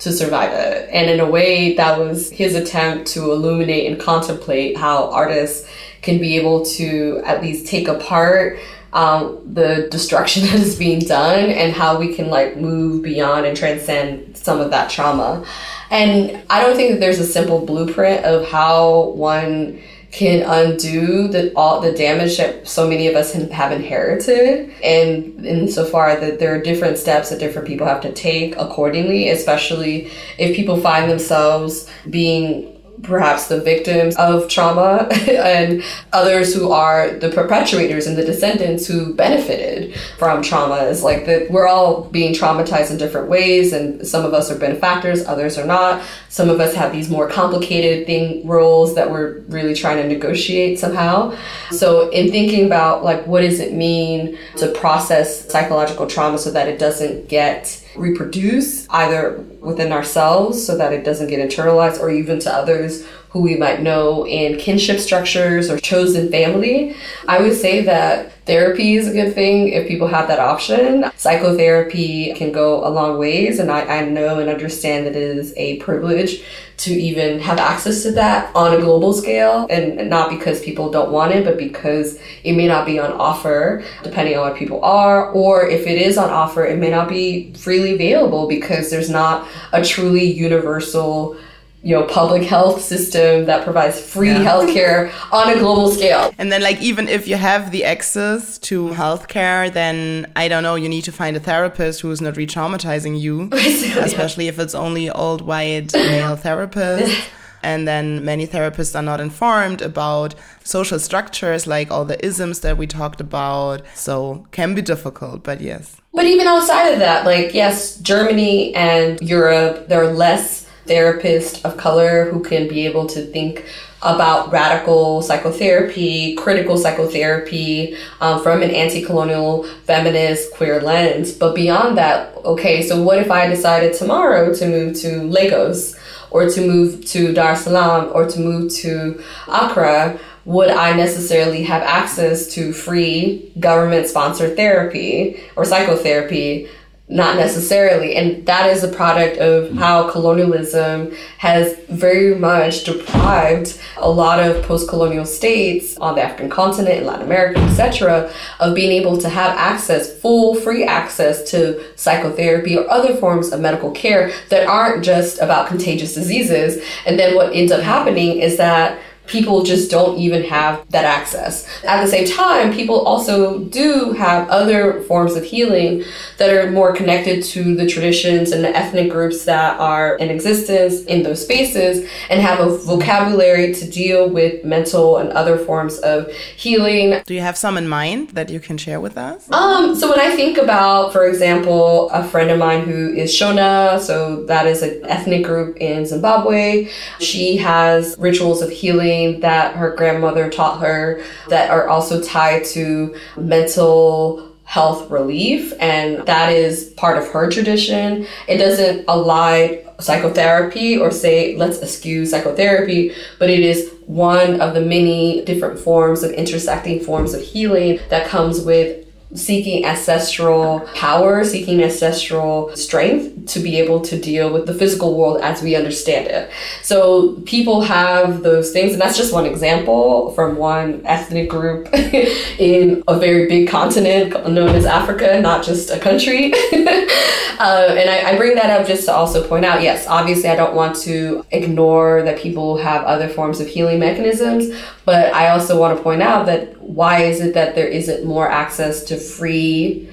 to 0.00 0.12
survive 0.12 0.52
it. 0.52 0.88
And 0.90 1.10
in 1.10 1.20
a 1.20 1.30
way, 1.30 1.74
that 1.76 1.98
was 1.98 2.30
his 2.30 2.54
attempt 2.54 3.08
to 3.12 3.30
illuminate 3.30 3.90
and 3.90 4.00
contemplate 4.00 4.76
how 4.76 5.10
artists 5.10 5.68
can 6.02 6.18
be 6.18 6.36
able 6.36 6.64
to 6.64 7.22
at 7.24 7.42
least 7.42 7.66
take 7.66 7.86
apart 7.86 8.58
um, 8.92 9.40
the 9.54 9.88
destruction 9.90 10.42
that 10.46 10.54
is 10.54 10.76
being 10.76 11.00
done 11.00 11.50
and 11.50 11.72
how 11.72 11.98
we 11.98 12.14
can 12.14 12.28
like 12.28 12.56
move 12.56 13.02
beyond 13.02 13.46
and 13.46 13.56
transcend 13.56 14.36
some 14.36 14.60
of 14.60 14.70
that 14.70 14.90
trauma. 14.90 15.44
And 15.90 16.42
I 16.48 16.62
don't 16.62 16.76
think 16.76 16.92
that 16.92 17.00
there's 17.00 17.18
a 17.18 17.24
simple 17.24 17.64
blueprint 17.64 18.24
of 18.24 18.48
how 18.48 19.10
one 19.10 19.80
can 20.10 20.42
undo 20.42 21.28
the 21.28 21.52
all 21.54 21.80
the 21.80 21.92
damage 21.92 22.36
that 22.38 22.66
so 22.66 22.88
many 22.88 23.06
of 23.06 23.14
us 23.14 23.32
have 23.32 23.72
inherited. 23.72 24.72
And 24.82 25.46
insofar 25.46 26.18
that 26.18 26.38
there 26.38 26.54
are 26.54 26.60
different 26.60 26.98
steps 26.98 27.30
that 27.30 27.38
different 27.38 27.68
people 27.68 27.86
have 27.86 28.00
to 28.02 28.12
take 28.12 28.56
accordingly 28.56 29.28
especially 29.28 30.10
if 30.38 30.56
people 30.56 30.80
find 30.80 31.10
themselves 31.10 31.88
being 32.08 32.69
perhaps 33.02 33.48
the 33.48 33.60
victims 33.60 34.16
of 34.16 34.48
trauma 34.48 35.08
and 35.28 35.82
others 36.12 36.54
who 36.54 36.70
are 36.70 37.10
the 37.18 37.28
perpetuators 37.28 38.06
and 38.06 38.16
the 38.16 38.24
descendants 38.24 38.86
who 38.86 39.14
benefited 39.14 39.94
from 40.18 40.42
traumas 40.42 41.02
like 41.02 41.26
that 41.26 41.50
we're 41.50 41.66
all 41.66 42.04
being 42.04 42.34
traumatized 42.34 42.90
in 42.90 42.98
different 42.98 43.28
ways 43.28 43.72
and 43.72 44.06
some 44.06 44.24
of 44.24 44.34
us 44.34 44.50
are 44.50 44.58
benefactors 44.58 45.26
others 45.26 45.58
are 45.58 45.66
not. 45.66 46.02
Some 46.28 46.50
of 46.50 46.60
us 46.60 46.74
have 46.74 46.92
these 46.92 47.08
more 47.08 47.28
complicated 47.28 48.06
thing 48.06 48.46
roles 48.46 48.94
that 48.94 49.10
we're 49.10 49.40
really 49.48 49.74
trying 49.74 49.96
to 50.02 50.08
negotiate 50.08 50.78
somehow. 50.78 51.36
So 51.70 52.10
in 52.10 52.30
thinking 52.30 52.66
about 52.66 53.04
like 53.04 53.26
what 53.26 53.40
does 53.40 53.60
it 53.60 53.72
mean 53.72 54.38
to 54.56 54.68
process 54.72 55.50
psychological 55.50 56.06
trauma 56.06 56.38
so 56.38 56.50
that 56.50 56.68
it 56.68 56.78
doesn't 56.78 57.28
get 57.28 57.79
reproduce 57.96 58.88
either 58.90 59.44
within 59.60 59.92
ourselves 59.92 60.64
so 60.64 60.76
that 60.76 60.92
it 60.92 61.04
doesn't 61.04 61.28
get 61.28 61.46
internalized 61.46 62.00
or 62.00 62.10
even 62.10 62.38
to 62.40 62.52
others 62.52 63.04
who 63.30 63.40
we 63.40 63.56
might 63.56 63.80
know 63.80 64.26
in 64.26 64.58
kinship 64.58 64.98
structures 64.98 65.70
or 65.70 65.78
chosen 65.78 66.30
family. 66.30 66.94
I 67.28 67.40
would 67.40 67.56
say 67.56 67.82
that 67.84 68.32
therapy 68.50 68.96
is 68.96 69.06
a 69.06 69.12
good 69.12 69.32
thing 69.32 69.68
if 69.68 69.86
people 69.86 70.08
have 70.08 70.26
that 70.26 70.40
option. 70.40 71.08
Psychotherapy 71.16 72.34
can 72.34 72.50
go 72.50 72.84
a 72.84 72.90
long 72.90 73.16
ways, 73.16 73.60
and 73.60 73.70
I, 73.70 73.82
I 73.82 74.04
know 74.04 74.40
and 74.40 74.50
understand 74.50 75.06
that 75.06 75.14
it 75.14 75.22
is 75.22 75.54
a 75.56 75.76
privilege 75.76 76.42
to 76.78 76.92
even 76.92 77.38
have 77.38 77.58
access 77.58 78.02
to 78.02 78.10
that 78.12 78.50
on 78.56 78.74
a 78.74 78.80
global 78.80 79.12
scale, 79.12 79.68
and 79.70 80.10
not 80.10 80.30
because 80.30 80.60
people 80.64 80.90
don't 80.90 81.12
want 81.12 81.32
it, 81.32 81.44
but 81.44 81.58
because 81.58 82.18
it 82.42 82.54
may 82.54 82.66
not 82.66 82.86
be 82.86 82.98
on 82.98 83.12
offer 83.12 83.84
depending 84.02 84.36
on 84.36 84.48
what 84.48 84.58
people 84.58 84.82
are, 84.84 85.30
or 85.30 85.68
if 85.68 85.86
it 85.86 86.02
is 86.02 86.18
on 86.18 86.28
offer, 86.30 86.66
it 86.66 86.76
may 86.76 86.90
not 86.90 87.08
be 87.08 87.52
freely 87.52 87.94
available 87.94 88.48
because 88.48 88.90
there's 88.90 89.10
not 89.10 89.46
a 89.72 89.84
truly 89.84 90.24
universal 90.24 91.36
you 91.82 91.94
know 91.96 92.04
public 92.04 92.42
health 92.42 92.82
system 92.82 93.46
that 93.46 93.64
provides 93.64 94.00
free 94.00 94.30
yeah. 94.30 94.44
healthcare 94.44 95.12
on 95.32 95.48
a 95.48 95.58
global 95.58 95.90
scale. 95.90 96.32
And 96.38 96.52
then 96.52 96.62
like 96.62 96.80
even 96.80 97.08
if 97.08 97.26
you 97.26 97.36
have 97.36 97.70
the 97.70 97.84
access 97.84 98.58
to 98.58 98.88
healthcare 98.90 99.72
then 99.72 100.30
i 100.36 100.48
don't 100.48 100.62
know 100.62 100.74
you 100.74 100.88
need 100.88 101.04
to 101.04 101.12
find 101.12 101.36
a 101.36 101.40
therapist 101.40 102.00
who's 102.00 102.20
not 102.20 102.36
re-traumatizing 102.36 103.18
you 103.18 103.48
especially 103.52 104.48
if 104.48 104.58
it's 104.58 104.74
only 104.74 105.10
old 105.10 105.42
white 105.42 105.92
male 105.92 106.36
therapists. 106.44 107.28
And 107.62 107.86
then 107.86 108.24
many 108.24 108.46
therapists 108.46 108.98
are 108.98 109.02
not 109.02 109.20
informed 109.20 109.82
about 109.82 110.34
social 110.64 110.98
structures 110.98 111.66
like 111.66 111.90
all 111.90 112.06
the 112.06 112.24
isms 112.24 112.60
that 112.60 112.78
we 112.78 112.86
talked 112.86 113.20
about. 113.20 113.82
So 113.94 114.46
can 114.50 114.74
be 114.74 114.80
difficult 114.80 115.42
but 115.42 115.60
yes. 115.60 115.96
But 116.14 116.24
even 116.24 116.46
outside 116.46 116.88
of 116.92 116.98
that 116.98 117.24
like 117.24 117.54
yes 117.54 117.96
germany 117.96 118.74
and 118.74 119.20
europe 119.20 119.88
there 119.88 120.02
are 120.02 120.12
less 120.12 120.69
therapist 120.86 121.64
of 121.64 121.76
color 121.76 122.30
who 122.30 122.42
can 122.42 122.68
be 122.68 122.86
able 122.86 123.06
to 123.06 123.24
think 123.26 123.64
about 124.02 124.50
radical 124.50 125.20
psychotherapy, 125.20 126.34
critical 126.36 126.76
psychotherapy 126.78 127.96
um, 128.20 128.42
from 128.42 128.62
an 128.62 128.70
anti 128.70 129.04
colonial 129.04 129.64
feminist 129.84 130.52
queer 130.54 130.80
lens. 130.80 131.32
But 131.32 131.54
beyond 131.54 131.98
that, 131.98 132.34
okay, 132.38 132.82
so 132.82 133.02
what 133.02 133.18
if 133.18 133.30
I 133.30 133.46
decided 133.46 133.94
tomorrow 133.94 134.54
to 134.54 134.66
move 134.66 134.96
to 135.00 135.22
Lagos 135.24 135.96
or 136.30 136.48
to 136.48 136.66
move 136.66 137.04
to 137.06 137.32
Dar 137.34 137.52
es 137.52 137.64
Salaam 137.64 138.10
or 138.14 138.26
to 138.28 138.40
move 138.40 138.72
to 138.76 139.22
Accra? 139.48 140.18
Would 140.46 140.70
I 140.70 140.96
necessarily 140.96 141.64
have 141.64 141.82
access 141.82 142.52
to 142.54 142.72
free 142.72 143.52
government 143.60 144.06
sponsored 144.06 144.56
therapy 144.56 145.38
or 145.54 145.66
psychotherapy 145.66 146.68
not 147.10 147.36
necessarily. 147.36 148.14
And 148.14 148.46
that 148.46 148.70
is 148.70 148.84
a 148.84 148.88
product 148.88 149.38
of 149.38 149.70
mm. 149.70 149.78
how 149.78 150.08
colonialism 150.10 151.12
has 151.38 151.76
very 151.88 152.36
much 152.36 152.84
deprived 152.84 153.80
a 153.96 154.08
lot 154.08 154.38
of 154.38 154.62
post-colonial 154.62 155.24
states 155.24 155.98
on 155.98 156.14
the 156.14 156.22
African 156.22 156.48
continent, 156.48 157.00
in 157.00 157.06
Latin 157.06 157.26
America, 157.26 157.58
etc., 157.60 158.32
of 158.60 158.76
being 158.76 158.92
able 158.92 159.18
to 159.18 159.28
have 159.28 159.56
access, 159.56 160.16
full 160.20 160.54
free 160.54 160.84
access 160.84 161.50
to 161.50 161.82
psychotherapy 161.96 162.78
or 162.78 162.88
other 162.88 163.16
forms 163.16 163.52
of 163.52 163.60
medical 163.60 163.90
care 163.90 164.32
that 164.48 164.68
aren't 164.68 165.04
just 165.04 165.40
about 165.40 165.66
contagious 165.66 166.14
diseases. 166.14 166.82
And 167.06 167.18
then 167.18 167.34
what 167.34 167.52
ends 167.52 167.72
up 167.72 167.82
happening 167.82 168.38
is 168.38 168.56
that 168.58 169.00
people 169.30 169.62
just 169.62 169.90
don't 169.90 170.18
even 170.18 170.42
have 170.42 170.84
that 170.90 171.04
access. 171.04 171.66
At 171.84 172.02
the 172.02 172.10
same 172.10 172.26
time, 172.26 172.72
people 172.72 173.00
also 173.06 173.60
do 173.64 174.12
have 174.12 174.48
other 174.48 175.02
forms 175.02 175.36
of 175.36 175.44
healing 175.44 176.04
that 176.38 176.50
are 176.50 176.70
more 176.70 176.92
connected 176.92 177.44
to 177.44 177.76
the 177.76 177.86
traditions 177.86 178.50
and 178.50 178.64
the 178.64 178.76
ethnic 178.76 179.10
groups 179.10 179.44
that 179.44 179.78
are 179.78 180.16
in 180.16 180.30
existence 180.30 181.02
in 181.04 181.22
those 181.22 181.42
spaces 181.42 182.10
and 182.28 182.40
have 182.40 182.58
a 182.58 182.76
vocabulary 182.78 183.72
to 183.72 183.88
deal 183.88 184.28
with 184.28 184.64
mental 184.64 185.18
and 185.18 185.30
other 185.30 185.56
forms 185.56 185.98
of 185.98 186.30
healing. 186.56 187.22
Do 187.24 187.34
you 187.34 187.40
have 187.40 187.56
some 187.56 187.78
in 187.78 187.88
mind 187.88 188.30
that 188.30 188.50
you 188.50 188.58
can 188.58 188.78
share 188.78 189.00
with 189.00 189.16
us? 189.16 189.50
Um, 189.52 189.94
so 189.94 190.10
when 190.10 190.20
I 190.20 190.34
think 190.34 190.58
about, 190.58 191.12
for 191.12 191.26
example, 191.28 192.10
a 192.10 192.24
friend 192.24 192.50
of 192.50 192.58
mine 192.58 192.84
who 192.84 193.12
is 193.12 193.30
Shona, 193.30 194.00
so 194.00 194.44
that 194.46 194.66
is 194.66 194.82
an 194.82 195.02
ethnic 195.04 195.44
group 195.44 195.76
in 195.76 196.04
Zimbabwe, 196.04 196.88
she 197.20 197.56
has 197.58 198.16
rituals 198.18 198.60
of 198.62 198.70
healing 198.70 199.19
that 199.40 199.76
her 199.76 199.94
grandmother 199.94 200.50
taught 200.50 200.80
her 200.80 201.22
that 201.48 201.70
are 201.70 201.88
also 201.88 202.22
tied 202.22 202.64
to 202.66 203.16
mental 203.36 204.50
health 204.70 205.10
relief 205.10 205.72
and 205.80 206.24
that 206.26 206.52
is 206.52 206.90
part 206.96 207.18
of 207.18 207.26
her 207.28 207.50
tradition. 207.50 208.26
It 208.46 208.58
doesn't 208.58 209.04
ally 209.08 209.84
psychotherapy 209.98 210.96
or 210.96 211.10
say 211.10 211.56
let's 211.56 211.82
eschew 211.82 212.24
psychotherapy 212.24 213.14
but 213.38 213.50
it 213.50 213.60
is 213.60 213.92
one 214.06 214.60
of 214.60 214.74
the 214.74 214.80
many 214.80 215.44
different 215.44 215.78
forms 215.78 216.22
of 216.22 216.30
intersecting 216.30 217.00
forms 217.00 217.34
of 217.34 217.42
healing 217.42 217.98
that 218.08 218.26
comes 218.26 218.62
with 218.62 218.99
seeking 219.34 219.84
ancestral 219.84 220.80
power, 220.94 221.44
seeking 221.44 221.82
ancestral 221.82 222.74
strength 222.76 223.46
to 223.46 223.60
be 223.60 223.78
able 223.78 224.00
to 224.00 224.20
deal 224.20 224.52
with 224.52 224.66
the 224.66 224.74
physical 224.74 225.16
world 225.16 225.40
as 225.40 225.62
we 225.62 225.76
understand 225.76 226.26
it. 226.26 226.50
So 226.82 227.34
people 227.46 227.82
have 227.82 228.42
those 228.42 228.72
things, 228.72 228.92
and 228.92 229.00
that's 229.00 229.16
just 229.16 229.32
one 229.32 229.46
example 229.46 230.32
from 230.32 230.56
one 230.56 231.02
ethnic 231.04 231.48
group 231.48 231.88
in 231.94 233.02
a 233.06 233.18
very 233.18 233.46
big 233.46 233.68
continent 233.68 234.32
known 234.48 234.74
as 234.74 234.84
Africa, 234.84 235.40
not 235.40 235.64
just 235.64 235.90
a 235.90 235.98
country. 235.98 236.52
uh, 236.72 237.94
and 237.96 238.10
I, 238.10 238.32
I 238.32 238.36
bring 238.36 238.56
that 238.56 238.80
up 238.80 238.86
just 238.86 239.04
to 239.04 239.12
also 239.12 239.46
point 239.46 239.64
out 239.64 239.82
yes, 239.82 240.06
obviously, 240.08 240.48
I 240.48 240.56
don't 240.56 240.74
want 240.74 240.96
to 241.02 241.44
ignore 241.52 242.22
that 242.22 242.38
people 242.38 242.78
have 242.78 243.04
other 243.04 243.28
forms 243.28 243.60
of 243.60 243.68
healing 243.68 244.00
mechanisms, 244.00 244.76
but 245.04 245.32
I 245.32 245.50
also 245.50 245.78
want 245.78 245.96
to 245.96 246.02
point 246.02 246.22
out 246.22 246.46
that 246.46 246.80
why 246.80 247.22
is 247.22 247.40
it 247.40 247.54
that 247.54 247.76
there 247.76 247.86
isn't 247.86 248.24
more 248.24 248.50
access 248.50 249.04
to 249.04 249.19
free 249.20 250.08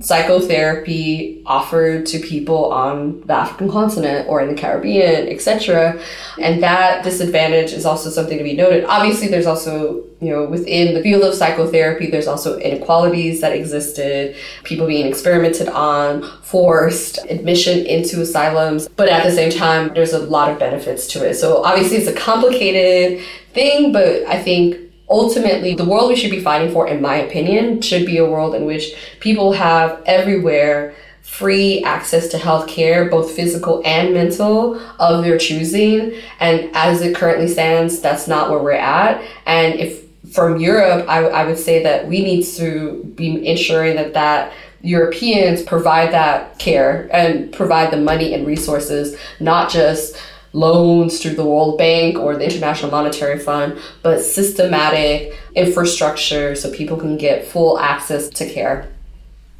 psychotherapy 0.00 1.42
offered 1.46 2.06
to 2.06 2.18
people 2.18 2.72
on 2.72 3.20
the 3.26 3.34
African 3.34 3.70
continent 3.70 4.26
or 4.28 4.40
in 4.40 4.48
the 4.48 4.60
Caribbean, 4.60 5.28
etc. 5.28 6.00
And 6.40 6.62
that 6.62 7.04
disadvantage 7.04 7.72
is 7.72 7.84
also 7.84 8.10
something 8.10 8.38
to 8.38 8.44
be 8.44 8.54
noted. 8.54 8.84
Obviously, 8.84 9.28
there's 9.28 9.46
also, 9.46 10.04
you 10.20 10.30
know, 10.30 10.46
within 10.46 10.94
the 10.94 11.02
field 11.02 11.22
of 11.24 11.34
psychotherapy, 11.34 12.10
there's 12.10 12.26
also 12.26 12.58
inequalities 12.58 13.40
that 13.42 13.52
existed, 13.52 14.34
people 14.64 14.86
being 14.86 15.06
experimented 15.06 15.68
on, 15.68 16.22
forced 16.42 17.18
admission 17.28 17.84
into 17.86 18.20
asylums. 18.20 18.88
But 18.96 19.08
at 19.08 19.24
the 19.24 19.30
same 19.30 19.50
time, 19.50 19.92
there's 19.94 20.14
a 20.14 20.20
lot 20.20 20.50
of 20.50 20.58
benefits 20.58 21.06
to 21.08 21.28
it. 21.28 21.34
So 21.34 21.62
obviously, 21.62 21.98
it's 21.98 22.08
a 22.08 22.14
complicated 22.14 23.22
thing, 23.52 23.92
but 23.92 24.22
I 24.26 24.42
think 24.42 24.91
ultimately 25.12 25.74
the 25.74 25.84
world 25.84 26.08
we 26.08 26.16
should 26.16 26.30
be 26.30 26.40
fighting 26.40 26.72
for 26.72 26.88
in 26.88 27.00
my 27.00 27.16
opinion 27.16 27.80
should 27.80 28.06
be 28.06 28.18
a 28.18 28.28
world 28.28 28.54
in 28.54 28.64
which 28.64 28.94
people 29.20 29.52
have 29.52 30.02
everywhere 30.06 30.94
free 31.22 31.82
access 31.84 32.28
to 32.28 32.38
health 32.38 32.66
care 32.66 33.08
both 33.08 33.30
physical 33.30 33.82
and 33.84 34.12
mental 34.12 34.78
of 34.98 35.22
their 35.22 35.38
choosing. 35.38 36.12
And 36.40 36.70
as 36.74 37.00
it 37.02 37.14
currently 37.14 37.48
stands 37.48 38.00
that's 38.00 38.26
not 38.26 38.50
where 38.50 38.58
we're 38.58 38.72
at. 38.72 39.22
And 39.46 39.78
if 39.78 40.02
from 40.32 40.58
europe 40.58 41.06
I, 41.08 41.24
I 41.24 41.46
would 41.46 41.58
say 41.58 41.82
that 41.82 42.06
we 42.06 42.22
need 42.22 42.44
to 42.56 43.04
be 43.16 43.46
ensuring 43.46 43.96
that 43.96 44.14
that 44.14 44.52
europeans 44.80 45.62
provide 45.62 46.12
that 46.12 46.58
care 46.58 47.08
and 47.12 47.52
provide 47.52 47.92
the 47.92 47.96
money 47.96 48.34
and 48.34 48.46
resources 48.46 49.16
not 49.40 49.70
just 49.70 50.16
loans 50.52 51.20
through 51.20 51.34
the 51.34 51.44
World 51.44 51.78
Bank 51.78 52.18
or 52.18 52.36
the 52.36 52.44
International 52.44 52.90
Monetary 52.90 53.38
Fund, 53.38 53.78
but 54.02 54.20
systematic 54.20 55.38
infrastructure 55.54 56.54
so 56.54 56.70
people 56.70 56.96
can 56.96 57.16
get 57.16 57.46
full 57.46 57.78
access 57.78 58.28
to 58.30 58.48
care. 58.48 58.88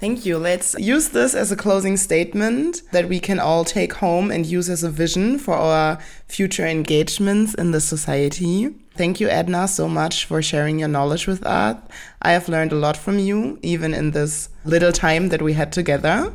Thank 0.03 0.27
you. 0.27 0.37
Let's 0.37 0.75
use 0.81 1.11
this 1.11 1.33
as 1.33 1.53
a 1.53 1.57
closing 1.57 1.97
statement 1.97 2.83
that 2.91 3.09
we 3.09 3.21
can 3.21 3.39
all 3.39 3.65
take 3.65 3.93
home 3.93 4.33
and 4.33 4.45
use 4.45 4.69
as 4.69 4.83
a 4.83 4.91
vision 4.91 5.39
for 5.39 5.55
our 5.55 6.01
future 6.27 6.67
engagements 6.67 7.55
in 7.55 7.71
the 7.71 7.81
society. 7.81 8.75
Thank 8.97 9.21
you, 9.21 9.29
Edna, 9.29 9.69
so 9.69 9.89
much 9.89 10.25
for 10.25 10.43
sharing 10.43 10.81
your 10.81 10.89
knowledge 10.89 11.29
with 11.29 11.47
us. 11.47 11.77
I 12.21 12.33
have 12.33 12.49
learned 12.49 12.73
a 12.73 12.77
lot 12.77 12.97
from 12.97 13.21
you, 13.21 13.61
even 13.63 13.95
in 13.95 14.11
this 14.11 14.49
little 14.65 14.91
time 14.91 15.29
that 15.29 15.41
we 15.41 15.53
had 15.53 15.73
together. 15.73 16.33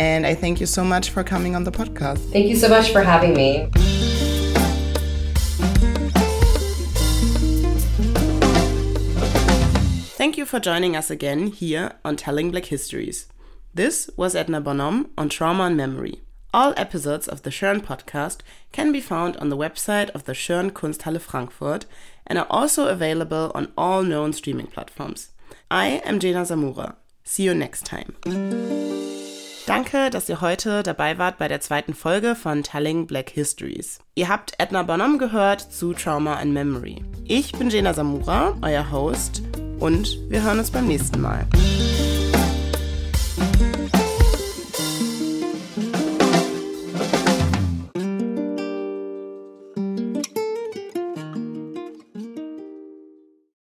And 0.00 0.26
I 0.26 0.34
thank 0.34 0.60
you 0.60 0.66
so 0.66 0.82
much 0.82 1.10
for 1.10 1.22
coming 1.22 1.54
on 1.54 1.64
the 1.64 1.70
podcast. 1.70 2.32
Thank 2.32 2.46
you 2.46 2.56
so 2.56 2.70
much 2.70 2.90
for 2.90 3.02
having 3.02 3.34
me. 3.34 3.68
Thank 10.16 10.38
you 10.38 10.46
for 10.46 10.58
joining 10.58 10.96
us 10.96 11.10
again 11.10 11.48
here 11.48 11.92
on 12.02 12.16
Telling 12.16 12.50
Black 12.50 12.64
Histories. 12.64 13.26
This 13.74 14.08
was 14.16 14.34
Edna 14.34 14.62
Bonhomme 14.62 15.10
on 15.18 15.28
Trauma 15.28 15.64
and 15.64 15.76
Memory. 15.76 16.22
All 16.54 16.72
episodes 16.78 17.28
of 17.28 17.42
the 17.42 17.50
Schirn 17.50 17.82
podcast 17.82 18.38
can 18.72 18.92
be 18.92 19.02
found 19.02 19.36
on 19.36 19.50
the 19.50 19.56
website 19.56 20.08
of 20.14 20.24
the 20.24 20.32
Schirn 20.32 20.70
Kunsthalle 20.70 21.20
Frankfurt 21.20 21.84
and 22.26 22.38
are 22.38 22.46
also 22.48 22.88
available 22.88 23.52
on 23.54 23.70
all 23.76 24.02
known 24.02 24.32
streaming 24.32 24.68
platforms. 24.68 25.28
I 25.70 26.00
am 26.06 26.20
Jena 26.20 26.40
Samura. 26.46 26.94
See 27.22 27.42
you 27.42 27.52
next 27.52 27.84
time. 27.84 28.16
Danke, 29.70 30.10
dass 30.10 30.28
ihr 30.28 30.40
heute 30.40 30.82
dabei 30.82 31.16
wart 31.18 31.38
bei 31.38 31.46
der 31.46 31.60
zweiten 31.60 31.94
Folge 31.94 32.34
von 32.34 32.64
Telling 32.64 33.06
Black 33.06 33.30
Histories. 33.30 34.00
Ihr 34.16 34.28
habt 34.28 34.54
Edna 34.58 34.82
Bonham 34.82 35.16
gehört 35.16 35.60
zu 35.60 35.92
Trauma 35.92 36.38
and 36.38 36.52
Memory. 36.52 37.04
Ich 37.24 37.52
bin 37.52 37.70
Jena 37.70 37.94
Samura, 37.94 38.56
euer 38.62 38.90
Host, 38.90 39.42
und 39.78 40.18
wir 40.28 40.42
hören 40.42 40.58
uns 40.58 40.72
beim 40.72 40.88
nächsten 40.88 41.20
Mal. 41.20 41.46